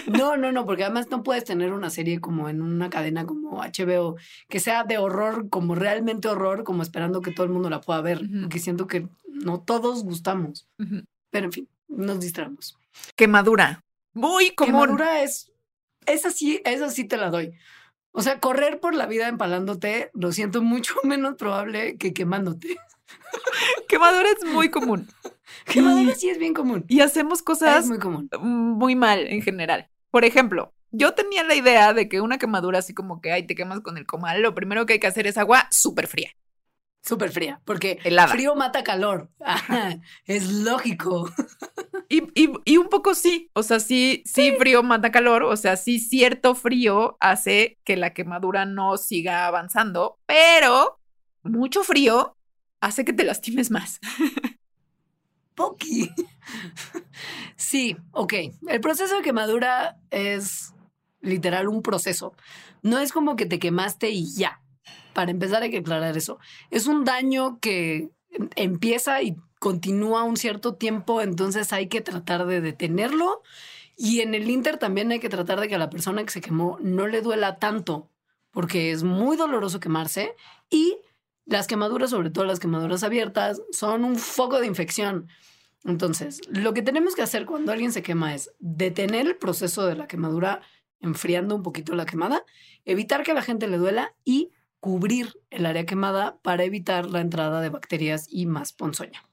[0.07, 3.61] No, no, no, porque además no puedes tener una serie como en una cadena como
[3.63, 4.15] HBO
[4.47, 8.01] que sea de horror, como realmente horror, como esperando que todo el mundo la pueda
[8.01, 8.21] ver.
[8.41, 10.67] Porque siento que no todos gustamos.
[11.31, 12.77] Pero en fin, nos distraemos.
[13.15, 13.83] Quemadura.
[14.13, 14.73] Muy común.
[14.73, 15.51] Quemadura es.
[16.05, 17.53] Esa sí, esa sí te la doy.
[18.11, 22.77] O sea, correr por la vida empalándote, lo siento mucho menos probable que quemándote.
[23.87, 25.07] Quemadura es muy común.
[25.65, 26.85] Quemadura sí es bien común.
[26.87, 28.29] Y hacemos cosas muy, común.
[28.41, 29.89] muy mal en general.
[30.11, 33.55] Por ejemplo, yo tenía la idea de que una quemadura así como que, ay, te
[33.55, 36.31] quemas con el comal, lo primero que hay que hacer es agua súper fría.
[37.03, 39.29] Súper fría, porque el frío mata calor.
[40.25, 41.31] es lógico.
[42.09, 46.55] Y, un poco sí, o sea, sí, sí, frío mata calor, o sea, sí cierto
[46.55, 50.99] frío hace que la quemadura no siga avanzando, pero
[51.43, 52.36] mucho frío
[52.79, 53.99] hace que te lastimes más.
[55.55, 56.09] Poqui.
[57.57, 58.33] Sí, ok.
[58.67, 60.73] El proceso de quemadura es
[61.21, 62.33] literal un proceso.
[62.83, 64.61] No es como que te quemaste y ya.
[65.13, 66.39] Para empezar hay que aclarar eso.
[66.69, 68.09] Es un daño que
[68.55, 73.41] empieza y continúa un cierto tiempo, entonces hay que tratar de detenerlo.
[73.95, 76.41] Y en el Inter también hay que tratar de que a la persona que se
[76.41, 78.11] quemó no le duela tanto,
[78.51, 80.35] porque es muy doloroso quemarse
[80.69, 80.97] y
[81.47, 85.29] las quemaduras, sobre todo las quemaduras abiertas, son un foco de infección.
[85.85, 89.95] Entonces, lo que tenemos que hacer cuando alguien se quema es detener el proceso de
[89.95, 90.61] la quemadura,
[90.99, 92.43] enfriando un poquito la quemada,
[92.83, 97.21] evitar que a la gente le duela y cubrir el área quemada para evitar la
[97.21, 99.23] entrada de bacterias y más ponzoña.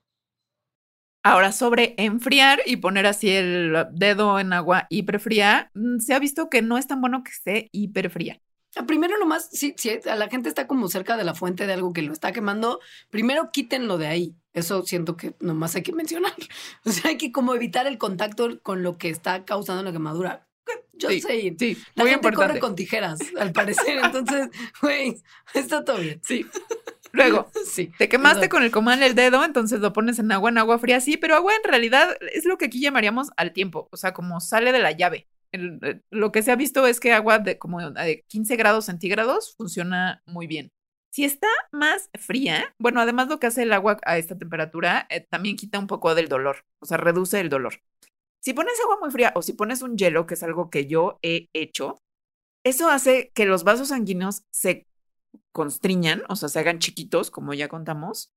[1.26, 6.50] Ahora, sobre enfriar y poner así el dedo en agua hiperfría, mm, se ha visto
[6.50, 8.40] que no es tan bueno que esté hiperfría.
[8.86, 11.92] Primero nomás, si, si a la gente está como cerca de la fuente de algo
[11.92, 14.34] que lo está quemando, primero quítenlo de ahí.
[14.52, 16.34] Eso siento que nomás hay que mencionar.
[16.84, 20.46] O sea, hay que como evitar el contacto con lo que está causando la quemadura.
[20.92, 21.54] Yo sé.
[21.58, 23.98] Sí, la gente corre con tijeras, al parecer.
[24.04, 24.48] Entonces,
[24.80, 25.20] güey,
[25.54, 26.20] está todo bien.
[26.24, 26.46] Sí.
[27.14, 30.58] Luego, sí, te quemaste con el comal el dedo, entonces lo pones en agua, en
[30.58, 33.96] agua fría, sí, pero agua en realidad es lo que aquí llamaríamos al tiempo, o
[33.96, 35.28] sea, como sale de la llave.
[35.54, 39.54] Eh, lo que se ha visto es que agua de como de 15 grados centígrados
[39.56, 40.72] funciona muy bien.
[41.10, 45.24] Si está más fría, bueno, además lo que hace el agua a esta temperatura eh,
[45.30, 47.80] también quita un poco del dolor, o sea, reduce el dolor.
[48.40, 51.18] Si pones agua muy fría o si pones un hielo, que es algo que yo
[51.22, 52.02] he hecho,
[52.64, 54.86] eso hace que los vasos sanguíneos se
[55.52, 58.32] constriñan, o sea, se hagan chiquitos, como ya contamos.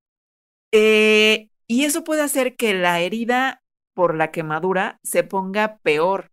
[0.71, 3.63] Eh, y eso puede hacer que la herida
[3.93, 6.31] por la quemadura se ponga peor.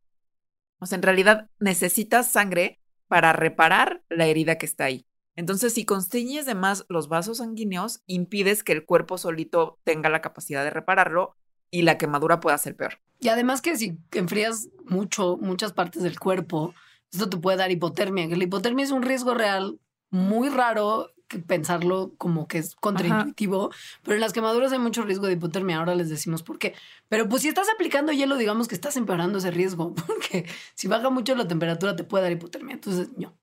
[0.92, 5.06] En realidad necesitas sangre para reparar la herida que está ahí.
[5.36, 10.20] Entonces, si constriñes de más los vasos sanguíneos, impides que el cuerpo solito tenga la
[10.20, 11.36] capacidad de repararlo
[11.70, 13.00] y la quemadura pueda ser peor.
[13.18, 16.74] Y además que si enfrías mucho, muchas partes del cuerpo,
[17.12, 19.78] esto te puede dar hipotermia, la hipotermia es un riesgo real
[20.10, 21.10] muy raro
[21.46, 23.70] pensarlo como que es contraintuitivo,
[24.02, 26.74] pero en las quemaduras hay mucho riesgo de hipotermia, ahora les decimos por qué.
[27.08, 31.10] Pero pues si estás aplicando hielo, digamos que estás empeorando ese riesgo, porque si baja
[31.10, 32.74] mucho la temperatura te puede dar hipotermia.
[32.74, 33.34] Entonces, no.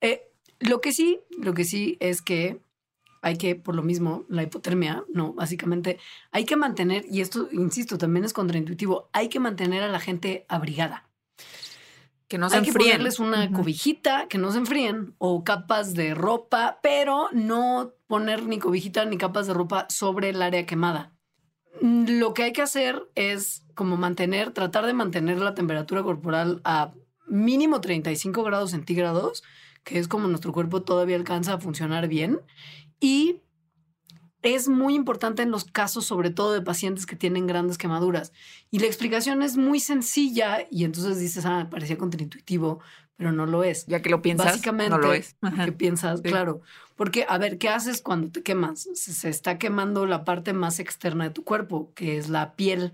[0.00, 0.22] Eh,
[0.60, 2.60] lo que sí, lo que sí es que
[3.22, 5.98] hay que, por lo mismo, la hipotermia, no, básicamente,
[6.30, 10.46] hay que mantener, y esto, insisto, también es contraintuitivo, hay que mantener a la gente
[10.48, 11.05] abrigada.
[12.28, 16.14] Que no se Hay que ponerles una cobijita, que no se enfríen, o capas de
[16.14, 21.12] ropa, pero no poner ni cobijita ni capas de ropa sobre el área quemada.
[21.80, 26.60] Mm, lo que hay que hacer es como mantener, tratar de mantener la temperatura corporal
[26.64, 26.92] a
[27.28, 29.42] mínimo 35 grados centígrados,
[29.84, 32.40] que es como nuestro cuerpo todavía alcanza a funcionar bien.
[32.98, 33.42] Y
[34.42, 38.32] es muy importante en los casos, sobre todo de pacientes que tienen grandes quemaduras.
[38.70, 42.80] Y la explicación es muy sencilla y entonces dices, ah, parecía contraintuitivo,
[43.16, 43.86] pero no lo es.
[43.86, 45.36] Ya que lo piensas, Básicamente, no lo es.
[45.64, 46.60] Que piensas, claro.
[46.94, 48.88] Porque, a ver, ¿qué haces cuando te quemas?
[48.94, 52.92] Se está quemando la parte más externa de tu cuerpo, que es la piel.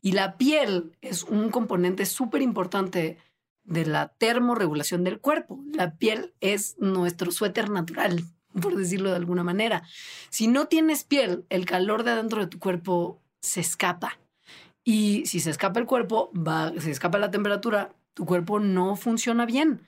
[0.00, 3.18] Y la piel es un componente súper importante
[3.64, 5.60] de la termorregulación del cuerpo.
[5.72, 8.24] La piel es nuestro suéter natural,
[8.60, 9.82] por decirlo de alguna manera.
[10.30, 14.18] Si no tienes piel, el calor de adentro de tu cuerpo se escapa.
[14.84, 19.44] Y si se escapa el cuerpo, va, se escapa la temperatura, tu cuerpo no funciona
[19.44, 19.86] bien.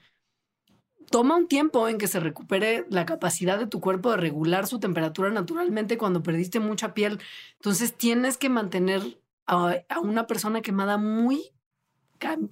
[1.09, 4.79] Toma un tiempo en que se recupere la capacidad de tu cuerpo de regular su
[4.79, 7.19] temperatura naturalmente cuando perdiste mucha piel.
[7.55, 11.51] Entonces tienes que mantener a, a una persona quemada muy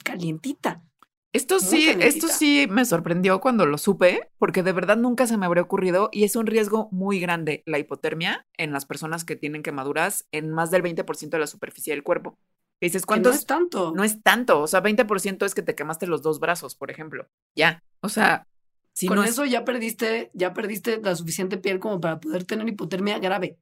[0.03, 0.86] calientita.
[1.33, 5.45] Esto sí, esto sí me sorprendió cuando lo supe, porque de verdad nunca se me
[5.45, 9.61] habría ocurrido y es un riesgo muy grande la hipotermia en las personas que tienen
[9.61, 12.37] quemaduras en más del 20% de la superficie del cuerpo.
[12.79, 13.29] Y dices, ¿cuánto?
[13.29, 13.93] No es tanto.
[13.95, 17.27] No es tanto, o sea, 20% es que te quemaste los dos brazos, por ejemplo.
[17.55, 18.47] Ya, o sea,
[18.93, 23.19] si con eso ya perdiste, ya perdiste la suficiente piel como para poder tener hipotermia
[23.19, 23.57] grave.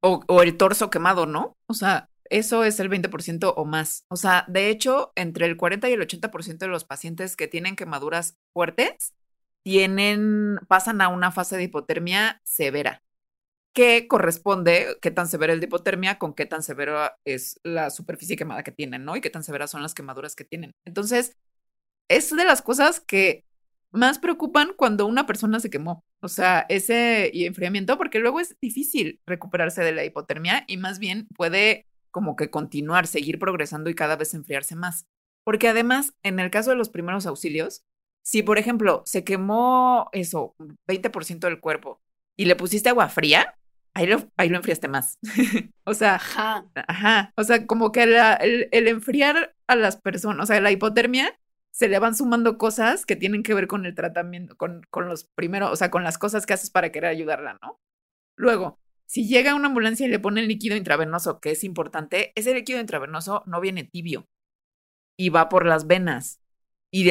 [0.00, 1.56] o, o el torso quemado, ¿no?
[1.66, 4.04] O sea, eso es el 20% o más.
[4.08, 7.76] O sea, de hecho, entre el 40 y el 80% de los pacientes que tienen
[7.76, 9.14] quemaduras fuertes
[9.62, 13.02] tienen, pasan a una fase de hipotermia severa,
[13.72, 18.36] que corresponde qué tan severa es la hipotermia con qué tan severa es la superficie
[18.36, 19.16] quemada que tienen, ¿no?
[19.16, 20.72] Y qué tan severas son las quemaduras que tienen.
[20.84, 21.36] Entonces,
[22.08, 23.44] es de las cosas que
[23.90, 26.04] más preocupan cuando una persona se quemó.
[26.20, 31.28] O sea, ese enfriamiento, porque luego es difícil recuperarse de la hipotermia y más bien
[31.36, 35.06] puede como que continuar, seguir progresando y cada vez enfriarse más.
[35.44, 37.84] Porque además, en el caso de los primeros auxilios,
[38.22, 40.54] si por ejemplo se quemó eso,
[40.86, 42.02] 20% del cuerpo
[42.36, 43.56] y le pusiste agua fría,
[43.94, 45.18] ahí lo, ahí lo enfriaste más.
[45.84, 46.66] o sea, ajá.
[46.86, 47.32] ajá.
[47.36, 51.38] O sea, como que el, el, enfriar a las personas, o sea, la hipotermia,
[51.70, 55.24] se le van sumando cosas que tienen que ver con el tratamiento, con, con los
[55.34, 57.80] primeros, o sea, con las cosas que haces para querer ayudarla, ¿no?
[58.36, 58.78] Luego,
[59.08, 62.78] si llega una ambulancia y le pone el líquido intravenoso, que es importante, ese líquido
[62.78, 64.28] intravenoso no viene tibio
[65.16, 66.40] y va por las venas
[66.90, 67.08] y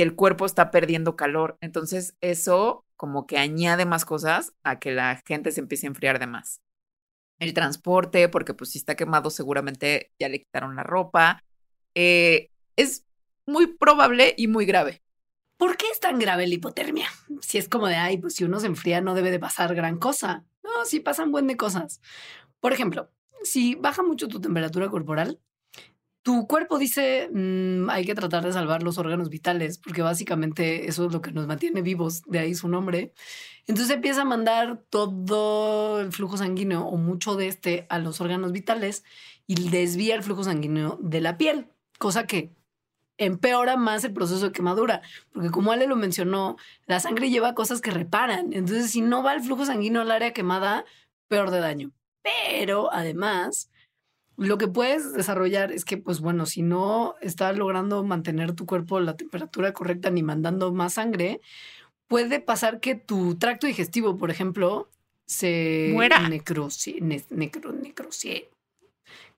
[0.00, 1.56] el, cuerpo está perdiendo calor.
[1.60, 6.18] Entonces eso como que añade más cosas a que la gente se empiece a enfriar
[6.18, 6.60] de más.
[7.38, 11.42] El transporte, porque pues si está quemado seguramente ya le quitaron la ropa.
[11.94, 13.06] Eh, es
[13.46, 15.02] muy probable y muy grave.
[15.56, 17.08] ¿Por qué es tan grave la hipotermia?
[17.40, 19.98] Si es como de, ay, pues si uno se enfría no debe de pasar gran
[19.98, 20.44] cosa.
[20.78, 22.00] No, sí pasan buen de cosas.
[22.60, 23.10] Por ejemplo,
[23.42, 25.40] si baja mucho tu temperatura corporal,
[26.22, 31.06] tu cuerpo dice mm, hay que tratar de salvar los órganos vitales, porque básicamente eso
[31.06, 33.12] es lo que nos mantiene vivos, de ahí su nombre.
[33.66, 38.52] Entonces empieza a mandar todo el flujo sanguíneo o mucho de este a los órganos
[38.52, 39.02] vitales
[39.48, 41.66] y desvía el flujo sanguíneo de la piel,
[41.98, 42.54] cosa que
[43.18, 45.02] empeora más el proceso de quemadura,
[45.32, 46.56] porque como Ale lo mencionó,
[46.86, 50.32] la sangre lleva cosas que reparan, entonces si no va el flujo sanguíneo al área
[50.32, 50.84] quemada,
[51.28, 51.90] peor de daño.
[52.22, 53.70] Pero además,
[54.36, 58.96] lo que puedes desarrollar es que, pues bueno, si no estás logrando mantener tu cuerpo
[58.96, 61.40] a la temperatura correcta ni mandando más sangre,
[62.06, 64.88] puede pasar que tu tracto digestivo, por ejemplo,
[65.26, 66.28] se muera.
[66.28, 66.68] Necro,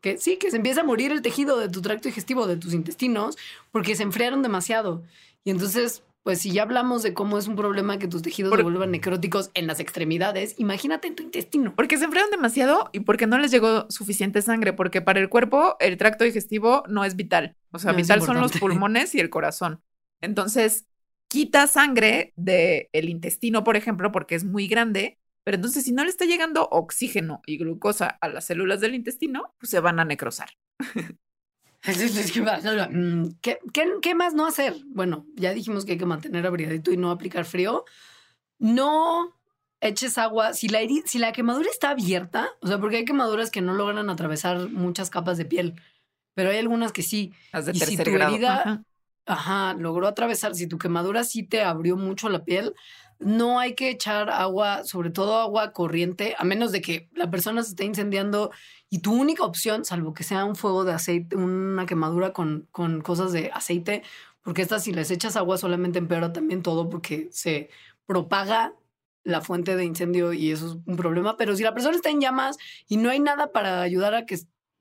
[0.00, 2.74] que sí, que se empieza a morir el tejido de tu tracto digestivo, de tus
[2.74, 3.36] intestinos,
[3.70, 5.02] porque se enfriaron demasiado.
[5.44, 8.62] Y entonces, pues si ya hablamos de cómo es un problema que tus tejidos se
[8.62, 11.74] vuelvan necróticos en las extremidades, imagínate en tu intestino.
[11.76, 15.76] Porque se enfriaron demasiado y porque no les llegó suficiente sangre, porque para el cuerpo
[15.80, 17.56] el tracto digestivo no es vital.
[17.72, 19.82] O sea, vital son los pulmones y el corazón.
[20.20, 20.86] Entonces,
[21.28, 26.04] quita sangre del el intestino, por ejemplo, porque es muy grande pero entonces, si no
[26.04, 30.04] le está llegando oxígeno y glucosa a las células del intestino, pues se van a
[30.04, 30.50] necrosar.
[31.82, 33.58] Mm, ¿Qué,
[34.02, 34.76] qué, más no hacer?
[34.88, 37.86] Bueno, ya dijimos que hay que mantener abrigadito y no aplicar frío.
[38.58, 39.34] No
[39.80, 40.52] eches agua.
[40.52, 44.10] Si la, si la quemadura está abierta, o sea, porque hay quemaduras que no logran
[44.10, 45.74] atravesar muchas capas de piel,
[46.34, 47.32] pero hay algunas que sí.
[47.52, 48.36] Las de tercer grado.
[48.46, 48.82] ajá.
[49.24, 50.54] ajá, logró atravesar.
[50.54, 52.74] Si tu quemadura sí te abrió mucho la piel,
[53.20, 57.62] no hay que echar agua, sobre todo agua corriente, a menos de que la persona
[57.62, 58.50] se esté incendiando
[58.88, 63.02] y tu única opción, salvo que sea un fuego de aceite, una quemadura con, con
[63.02, 64.02] cosas de aceite,
[64.42, 67.68] porque estas si les echas agua solamente empeora también todo porque se
[68.06, 68.74] propaga
[69.22, 71.36] la fuente de incendio y eso es un problema.
[71.36, 72.56] Pero si la persona está en llamas
[72.88, 74.38] y no hay nada para ayudar a que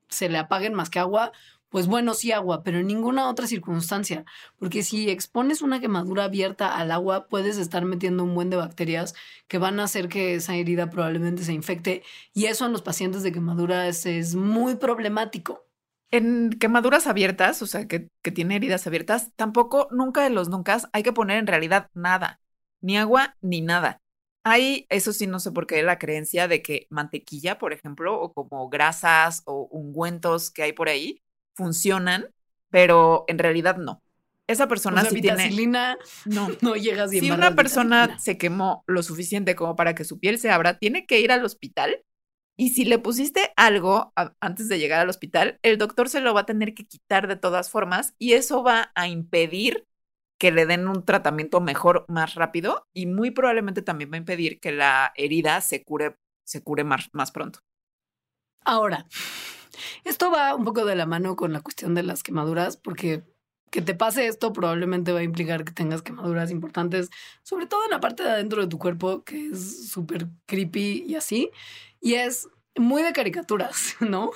[0.07, 1.33] se le apaguen más que agua,
[1.69, 4.25] pues bueno, sí agua, pero en ninguna otra circunstancia,
[4.57, 9.15] porque si expones una quemadura abierta al agua, puedes estar metiendo un buen de bacterias
[9.47, 12.03] que van a hacer que esa herida probablemente se infecte
[12.33, 15.65] y eso en los pacientes de quemaduras es muy problemático.
[16.11, 21.03] En quemaduras abiertas, o sea, que, tiene heridas abiertas, tampoco, nunca de los nunca, hay
[21.03, 22.41] que poner en realidad nada,
[22.81, 24.01] ni agua ni nada.
[24.43, 28.33] Hay, eso sí, no sé por qué, la creencia de que mantequilla, por ejemplo, o
[28.33, 31.21] como grasas o ungüentos que hay por ahí,
[31.59, 32.29] funcionan,
[32.69, 34.01] pero en realidad no.
[34.47, 35.51] esa persona si tiene
[36.25, 40.39] no no llega Si una persona se quemó lo suficiente como para que su piel
[40.39, 42.03] se abra, tiene que ir al hospital.
[42.55, 46.41] Y si le pusiste algo antes de llegar al hospital, el doctor se lo va
[46.41, 49.85] a tener que quitar de todas formas y eso va a impedir
[50.37, 54.59] que le den un tratamiento mejor más rápido y muy probablemente también va a impedir
[54.59, 57.59] que la herida se cure, se cure más, más pronto.
[58.65, 59.05] Ahora,
[60.03, 63.23] esto va un poco de la mano con la cuestión de las quemaduras, porque
[63.69, 67.09] que te pase esto probablemente va a implicar que tengas quemaduras importantes,
[67.43, 71.15] sobre todo en la parte de adentro de tu cuerpo, que es súper creepy y
[71.15, 71.51] así.
[72.01, 74.31] Y es muy de caricaturas, ¿no?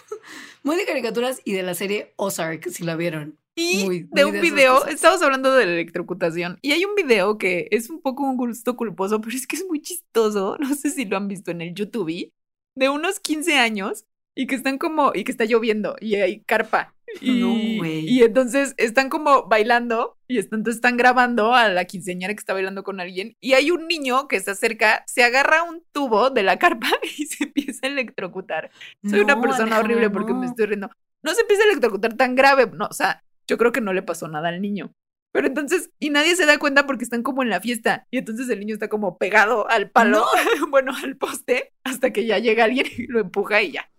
[0.63, 3.39] Muy de caricaturas y de la serie Ozark, si la vieron.
[3.55, 7.87] Y de un video, estamos hablando de la electrocutación, y hay un video que es
[7.91, 11.17] un poco un gusto culposo, pero es que es muy chistoso, no sé si lo
[11.17, 12.31] han visto en el YouTube,
[12.75, 16.93] de unos 15 años, y que están como, y que está lloviendo, y hay carpa.
[17.21, 17.43] Y,
[17.83, 22.83] y entonces están como bailando y entonces están grabando a la quinceañera que está bailando
[22.83, 26.57] con alguien y hay un niño que se acerca, se agarra un tubo de la
[26.57, 28.71] carpa y se empieza a electrocutar.
[29.07, 30.89] Soy una persona horrible porque me estoy riendo.
[31.21, 34.01] No se empieza a electrocutar tan grave, no, o sea, yo creo que no le
[34.01, 34.91] pasó nada al niño.
[35.31, 38.05] Pero entonces, y nadie se da cuenta porque están como en la fiesta.
[38.11, 40.25] Y entonces el niño está como pegado al palo,
[40.69, 43.89] bueno, al poste, hasta que ya llega alguien y lo empuja y ya.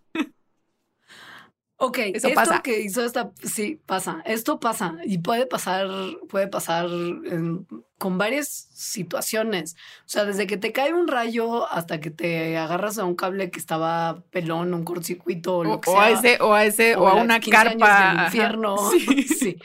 [1.76, 2.62] Ok, Eso esto pasa.
[2.62, 4.22] que hizo esta, sí, pasa.
[4.24, 5.88] Esto pasa y puede pasar,
[6.28, 6.86] puede pasar
[7.98, 9.74] con varias situaciones.
[10.00, 13.50] O sea, desde que te cae un rayo hasta que te agarras a un cable
[13.50, 16.02] que estaba pelón, un cortocircuito o lo que sea.
[16.04, 18.14] A ese, o a ese, o, a una carpa.
[18.14, 18.76] Del infierno.
[19.38, 19.56] sí.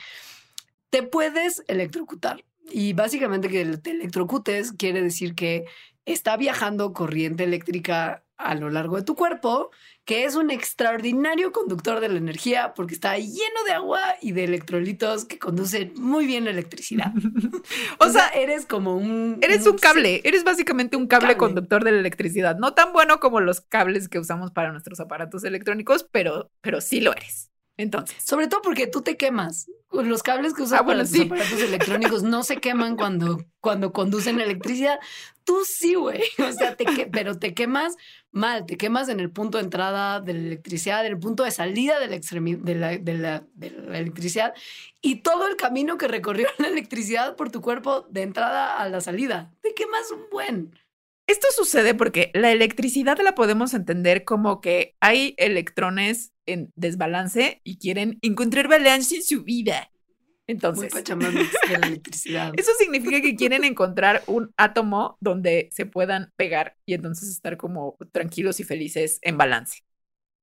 [0.90, 2.44] Te puedes electrocutar.
[2.72, 5.66] Y básicamente que te electrocutes quiere decir que
[6.06, 9.70] está viajando corriente eléctrica a lo largo de tu cuerpo,
[10.06, 14.46] que es un extraordinario conductor de la energía porque está lleno de agua y de
[14.46, 17.12] electrolitos que conducen muy bien la electricidad.
[18.00, 19.38] o, sea, eres como un...
[19.42, 22.58] Eres un, cable, eres básicamente un cable, conductor de la electricidad.
[22.58, 27.02] No tan bueno como los cables que usamos para nuestros aparatos electrónicos, pero, pero sí
[27.02, 27.52] lo eres.
[27.80, 28.18] Entonces.
[28.22, 29.72] Sobre todo porque tú te quemas.
[29.92, 34.42] Los cables que usas ah, para los aparatos electrónicos no se queman cuando, cuando conducen
[34.42, 35.00] electricidad.
[35.46, 36.22] Tú sí, güey.
[36.40, 37.96] O sea, te pero te quemas
[38.32, 38.66] mal.
[38.66, 42.00] Te quemas en el punto de entrada de la electricidad, en el punto de salida
[42.00, 43.44] de la, de la,
[43.98, 44.54] electricidad
[45.02, 49.02] y todo el camino que recorrió la electricidad por tu cuerpo de entrada a la
[49.02, 49.52] salida.
[49.62, 50.80] Te quemas un buen.
[51.28, 57.78] Esto sucede porque la electricidad la podemos entender como que hay electrones en desbalance y
[57.78, 59.92] quieren encontrar balance en su vida.
[60.50, 62.54] Entonces, la electricidad.
[62.58, 67.98] Eso significa que quieren encontrar un átomo donde se puedan pegar y entonces estar como
[68.12, 69.84] tranquilos y felices en balance.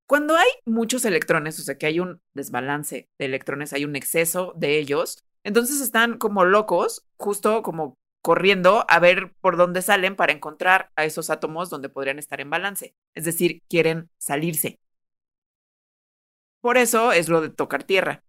[0.07, 4.52] Cuando hay muchos electrones, o sea que hay un desbalance de electrones, hay un exceso
[4.57, 10.30] de ellos, entonces están como locos, justo como corriendo a ver por dónde salen para
[10.32, 12.94] encontrar a esos átomos donde podrían estar en balance.
[13.16, 14.78] Es decir, quieren salirse.
[16.61, 18.22] Por eso es lo de tocar tierra.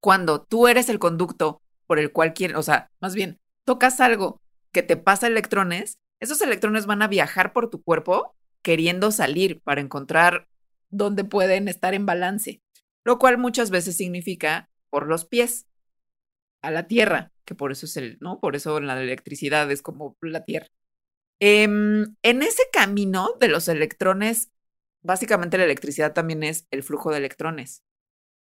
[0.00, 4.40] Cuando tú eres el conducto por el cual quieren, o sea, más bien, tocas algo
[4.72, 9.80] que te pasa electrones, esos electrones van a viajar por tu cuerpo queriendo salir para
[9.80, 10.46] encontrar
[10.90, 12.62] dónde pueden estar en balance,
[13.04, 15.66] lo cual muchas veces significa por los pies
[16.62, 18.38] a la tierra que por eso es el, ¿no?
[18.38, 20.68] Por eso la electricidad es como la Tierra.
[21.40, 24.52] Em, en ese camino de los electrones,
[25.02, 27.82] básicamente la electricidad también es el flujo de electrones.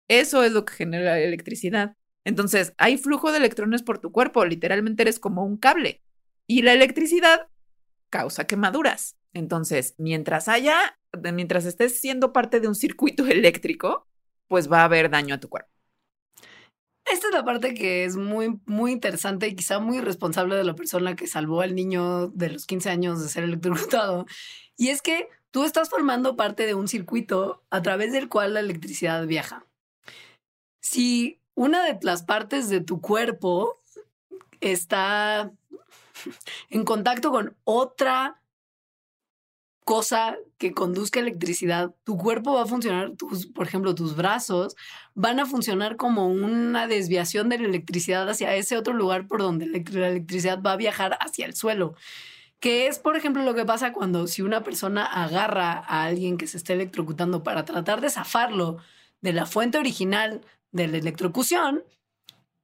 [0.07, 1.95] Eso es lo que genera la electricidad.
[2.26, 6.02] Entonces, hay flujo de electrones por tu cuerpo, literalmente eres como un cable.
[6.48, 7.48] Y la electricidad
[8.10, 9.18] causa quemaduras.
[9.34, 10.98] Entonces, mientras haya,
[11.34, 14.07] mientras estés siendo parte de un circuito eléctrico,
[14.48, 15.69] pues va a haber daño a tu cuerpo.
[17.06, 20.73] Esta es la parte que es muy, muy interesante y quizá muy responsable de la
[20.76, 24.26] persona que salvó al niño de los 15 años de ser electrocutado.
[24.76, 28.60] Y es que tú estás formando parte de un circuito a través del cual la
[28.61, 29.68] electricidad viaja.
[30.86, 33.82] Si una de las partes de tu cuerpo
[34.62, 35.52] está
[36.70, 38.40] en contacto con otra
[39.84, 44.76] cosa que conduzca electricidad, tu cuerpo va a funcionar, tus, por ejemplo, tus brazos
[45.16, 49.66] van a funcionar como una desviación de la electricidad hacia ese otro lugar por donde
[49.66, 51.95] la electricidad va a viajar hacia el suelo.
[52.60, 56.45] Que es, por ejemplo, lo que pasa cuando si una persona agarra a alguien que
[56.45, 58.78] se está electrocutando para tratar de zafarlo
[59.22, 60.41] de la fuente original
[60.72, 61.84] de la electrocución,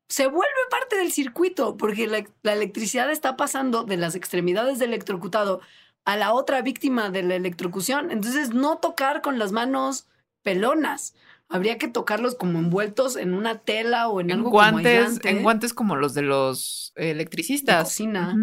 [0.08, 4.90] se vuelve parte del circuito porque la, la electricidad está pasando de las extremidades del
[4.90, 5.62] electrocutado
[6.06, 8.12] a la otra víctima de la electrocución.
[8.12, 10.08] Entonces, no tocar con las manos
[10.42, 11.16] pelonas.
[11.48, 15.96] habría que tocarlos como envueltos en una tela o en, algo guantes, En guantes como
[15.96, 17.84] los de los electricistas.
[17.84, 18.34] cocina.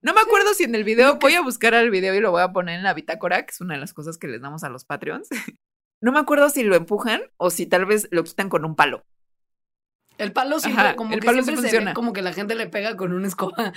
[0.00, 2.42] No me acuerdo si en el video, voy a buscar el video y lo voy
[2.42, 4.68] a poner en la bitácora, que es una de las cosas que les damos a
[4.68, 5.28] los Patreons.
[6.06, 9.04] No me acuerdo si lo empujan o si tal vez lo quitan con un palo.
[10.18, 13.12] El palo siempre, como que siempre se ve como que la gente le pega con
[13.12, 13.72] una escoba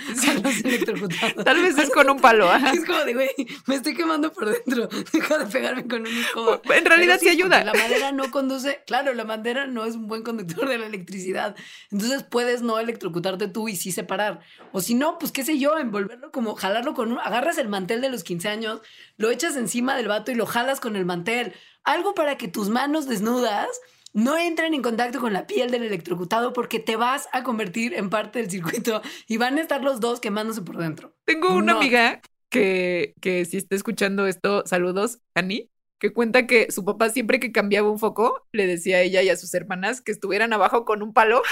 [1.44, 2.48] Tal vez es con un palo.
[2.72, 3.30] Es como de, güey,
[3.66, 4.88] me estoy quemando por dentro.
[5.12, 6.60] Deja de pegarme con una escoba.
[6.74, 7.62] En realidad sí, ayuda.
[7.64, 11.56] La madera no conduce, claro, la madera no es un buen conductor de la electricidad.
[11.90, 14.40] Entonces puedes no electrocutarte tú y sí separar.
[14.72, 18.00] O si no, pues qué sé yo, envolverlo como jalarlo con un, agarras el mantel
[18.00, 18.80] de los 15 años,
[19.18, 21.54] lo echas encima del vato y lo jalas con el mantel.
[21.84, 23.68] Algo para que tus manos desnudas
[24.12, 28.10] no entren en contacto con la piel del electrocutado porque te vas a convertir en
[28.10, 31.14] parte del circuito y van a estar los dos quemándose por dentro.
[31.24, 35.70] Tengo una amiga que, que si está escuchando esto, saludos, Ani,
[36.00, 39.28] que cuenta que su papá siempre que cambiaba un foco, le decía a ella y
[39.28, 41.42] a sus hermanas que estuvieran abajo con un palo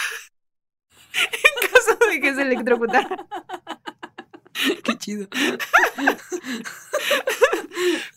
[1.14, 3.26] en caso de que se electrocutara.
[4.84, 5.28] Qué chido.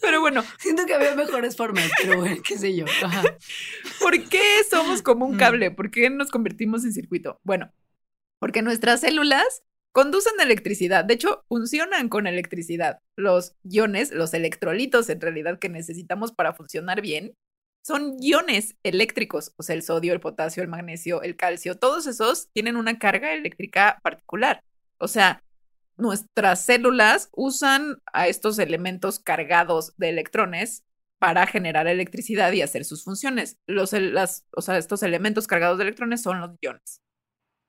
[0.01, 0.43] Pero bueno.
[0.59, 2.85] Siento que había mejores formas, pero bueno, qué sé yo.
[3.99, 5.39] ¿Por qué somos como un mm.
[5.39, 5.71] cable?
[5.71, 7.39] ¿Por qué nos convertimos en circuito?
[7.43, 7.71] Bueno,
[8.39, 11.05] porque nuestras células conducen electricidad.
[11.05, 12.99] De hecho, funcionan con electricidad.
[13.15, 17.35] Los iones, los electrolitos en realidad que necesitamos para funcionar bien,
[17.83, 22.49] son iones eléctricos, o sea, el sodio, el potasio, el magnesio, el calcio, todos esos
[22.53, 24.63] tienen una carga eléctrica particular.
[24.97, 25.43] O sea,
[26.01, 30.83] nuestras células usan a estos elementos cargados de electrones
[31.19, 33.59] para generar electricidad y hacer sus funciones.
[33.67, 37.01] Los, o sea, estos elementos cargados de electrones son los iones.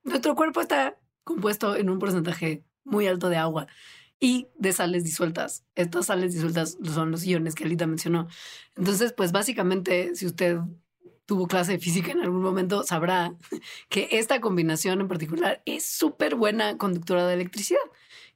[0.02, 3.66] Nuestro cuerpo está compuesto en un porcentaje muy alto de agua
[4.18, 5.66] y de sales disueltas.
[5.74, 8.28] Estas sales disueltas son los iones que Alita mencionó.
[8.76, 10.58] Entonces, pues básicamente, si usted
[11.26, 13.34] tuvo clase de física en algún momento, sabrá
[13.90, 17.80] que esta combinación en particular es súper buena conductora de electricidad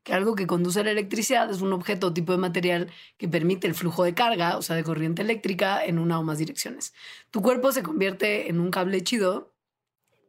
[0.07, 3.67] que algo que conduce la electricidad es un objeto o tipo de material que permite
[3.67, 6.95] el flujo de carga, o sea, de corriente eléctrica en una o más direcciones.
[7.33, 9.53] Tu cuerpo se convierte en un cable chido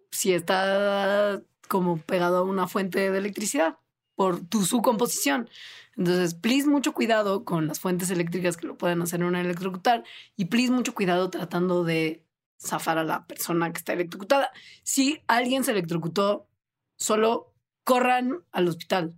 [0.10, 3.78] si está como pegado a una fuente de electricidad
[4.16, 5.48] por tu, su composición.
[5.96, 10.04] Entonces, please, mucho cuidado con las fuentes eléctricas que lo pueden hacer una electrocutar
[10.36, 12.26] y please, mucho cuidado tratando de
[12.60, 14.50] zafar a la persona que está electrocutada.
[14.82, 16.50] Si alguien se electrocutó,
[16.96, 19.14] solo corran al hospital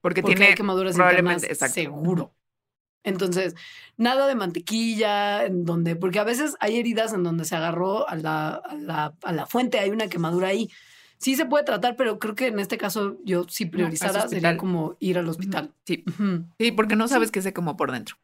[0.00, 2.34] porque, tiene quemaduras probablemente, seguro.
[3.06, 3.54] Entonces,
[3.96, 8.16] nada de mantequilla, en donde, porque a veces hay heridas en donde se agarró a
[8.16, 10.68] la, a la, a la fuente, hay una quemadura ahí.
[11.18, 14.96] Sí se puede tratar, pero creo que en este caso yo si priorizara sería como
[14.98, 15.72] ir al hospital.
[15.86, 16.04] Sí,
[16.58, 18.16] sí porque no sabes qué sé como por dentro.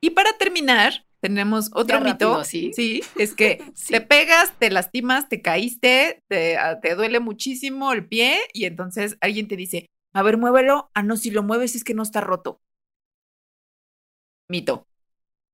[0.00, 2.44] Y para terminar, tenemos otro mito.
[2.44, 2.72] ¿sí?
[2.74, 8.40] sí, es que te pegas, te lastimas, te caíste, te, te, duele muchísimo el pie
[8.52, 10.90] y entonces alguien te dice, a ver, muévelo.
[10.94, 12.62] Ah, no, si lo mueves es que no está roto.
[14.48, 14.86] Mito.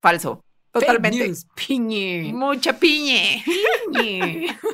[0.03, 0.45] Falso.
[0.71, 1.33] Totalmente.
[1.55, 2.33] Piñe.
[2.33, 3.43] Mucha piñe.
[3.93, 4.59] Piñe.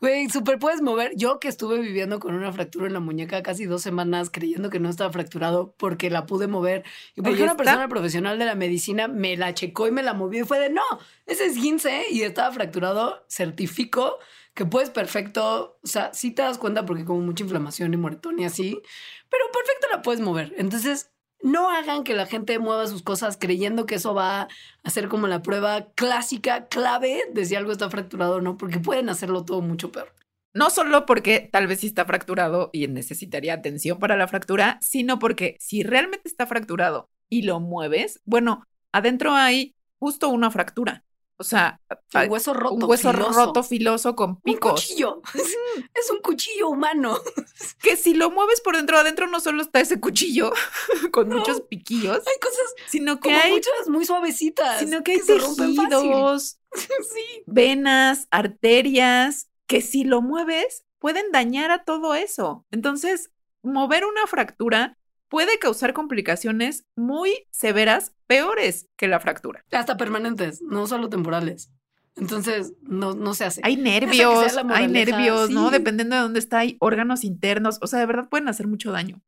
[0.00, 1.12] Güey, súper puedes mover.
[1.16, 4.78] Yo que estuve viviendo con una fractura en la muñeca casi dos semanas creyendo que
[4.78, 6.84] no estaba fracturado porque la pude mover.
[7.16, 10.42] Y porque una persona profesional de la medicina me la checó y me la movió
[10.42, 10.82] y fue de no,
[11.24, 14.18] ese es 15 y estaba fracturado, certifico
[14.54, 18.38] que puedes perfecto, o sea, sí te das cuenta porque como mucha inflamación y moretón
[18.38, 18.80] y así,
[19.28, 20.54] pero perfecto la puedes mover.
[20.56, 21.10] Entonces,
[21.42, 24.48] no hagan que la gente mueva sus cosas creyendo que eso va
[24.82, 28.78] a ser como la prueba clásica, clave de si algo está fracturado o no, porque
[28.78, 30.14] pueden hacerlo todo mucho peor.
[30.54, 35.18] No solo porque tal vez sí está fracturado y necesitaría atención para la fractura, sino
[35.18, 41.04] porque si realmente está fracturado y lo mueves, bueno, adentro hay justo una fractura.
[41.36, 41.80] O sea,
[42.14, 42.74] un hueso roto.
[42.74, 44.70] Un hueso roto filoso con picos.
[44.70, 45.22] Un cuchillo.
[45.94, 47.18] Es un cuchillo humano.
[47.82, 50.52] Que si lo mueves por dentro, adentro no solo está ese cuchillo
[51.12, 52.18] con muchos piquillos.
[52.18, 54.78] Hay cosas sino que hay muchas muy suavecitas.
[54.78, 57.42] Sino que hay tejidos, sí.
[57.46, 62.64] venas, arterias, que si lo mueves pueden dañar a todo eso.
[62.70, 63.30] Entonces,
[63.62, 64.98] mover una fractura
[65.34, 69.64] puede causar complicaciones muy severas, peores que la fractura.
[69.72, 71.72] Hasta permanentes, no solo temporales.
[72.14, 73.60] Entonces, no, no se hace.
[73.64, 75.72] Hay nervios, hay nervios, ¿no?
[75.72, 77.80] Dependiendo de dónde está, hay órganos internos.
[77.82, 79.22] O sea, de verdad pueden hacer mucho daño.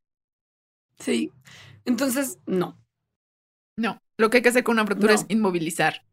[1.00, 1.32] Sí.
[1.84, 2.80] Entonces, no.
[3.76, 4.00] No.
[4.16, 6.06] Lo que hay que hacer con una fractura es inmovilizar.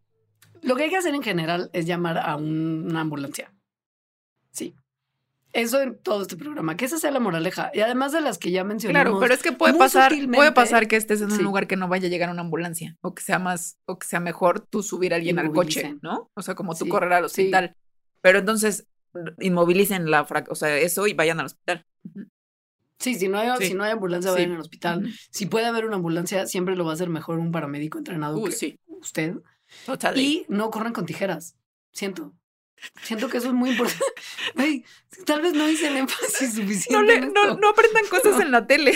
[0.64, 3.54] Lo que hay que hacer en general es llamar a una ambulancia.
[4.50, 4.76] Sí.
[5.54, 7.72] Eso en todo este programa, que esa sea la moraleja.
[7.74, 9.06] Y además de las que ya mencionamos.
[9.06, 11.88] Claro, pero es que puede pasar, puede pasar que estés en un lugar que no
[11.88, 15.14] vaya a llegar una ambulancia o que sea más, o que sea mejor tú subir
[15.14, 16.32] a alguien al coche, ¿no?
[16.34, 17.76] O sea, como tú correr al hospital.
[18.22, 18.88] Pero entonces
[19.40, 21.86] inmovilicen la, o sea, eso y vayan al hospital.
[23.00, 25.14] Sí, si no hay, si no hay ambulancia, vayan al hospital.
[25.30, 28.78] Si puede haber una ambulancia, siempre lo va a hacer mejor un paramédico entrenado que
[29.02, 29.36] usted.
[30.16, 31.58] Y no corran con tijeras.
[31.92, 32.34] Siento.
[33.02, 34.04] Siento que eso es muy importante.
[35.26, 37.22] tal vez no hice el énfasis suficiente.
[37.34, 38.94] No, no, aprendan cosas en la tele.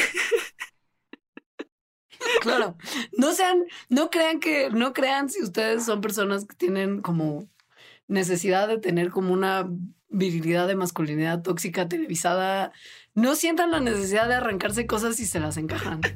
[2.41, 2.77] Claro,
[3.13, 7.47] no sean, no crean que, no crean si ustedes son personas que tienen como
[8.07, 9.69] necesidad de tener como una
[10.09, 12.71] virilidad de masculinidad tóxica televisada,
[13.17, 16.01] no sientan la necesidad de arrancarse cosas si se las encajan.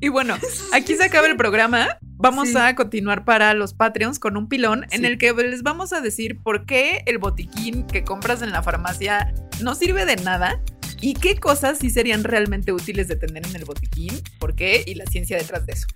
[0.00, 0.38] Y bueno,
[0.72, 1.98] aquí se acaba el programa.
[2.16, 6.00] Vamos a continuar para los Patreons con un pilón en el que les vamos a
[6.00, 10.62] decir por qué el botiquín que compras en la farmacia no sirve de nada
[11.02, 14.94] y qué cosas sí serían realmente útiles de tener en el botiquín, por qué y
[14.94, 15.86] la ciencia detrás de eso.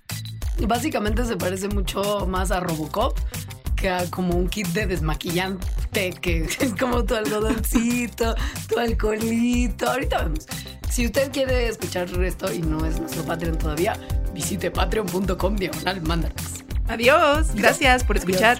[0.67, 3.17] Básicamente se parece mucho más a Robocop,
[4.09, 8.35] como un kit de desmaquillante, que es como tu algodoncito,
[8.67, 9.89] tu alcoholito.
[9.89, 10.45] Ahorita vemos.
[10.89, 13.93] Si usted quiere escuchar esto y no es nuestro Patreon todavía,
[14.33, 16.01] visite patreon.com diagonal
[16.87, 17.53] Adiós.
[17.53, 18.59] Gracias por escuchar.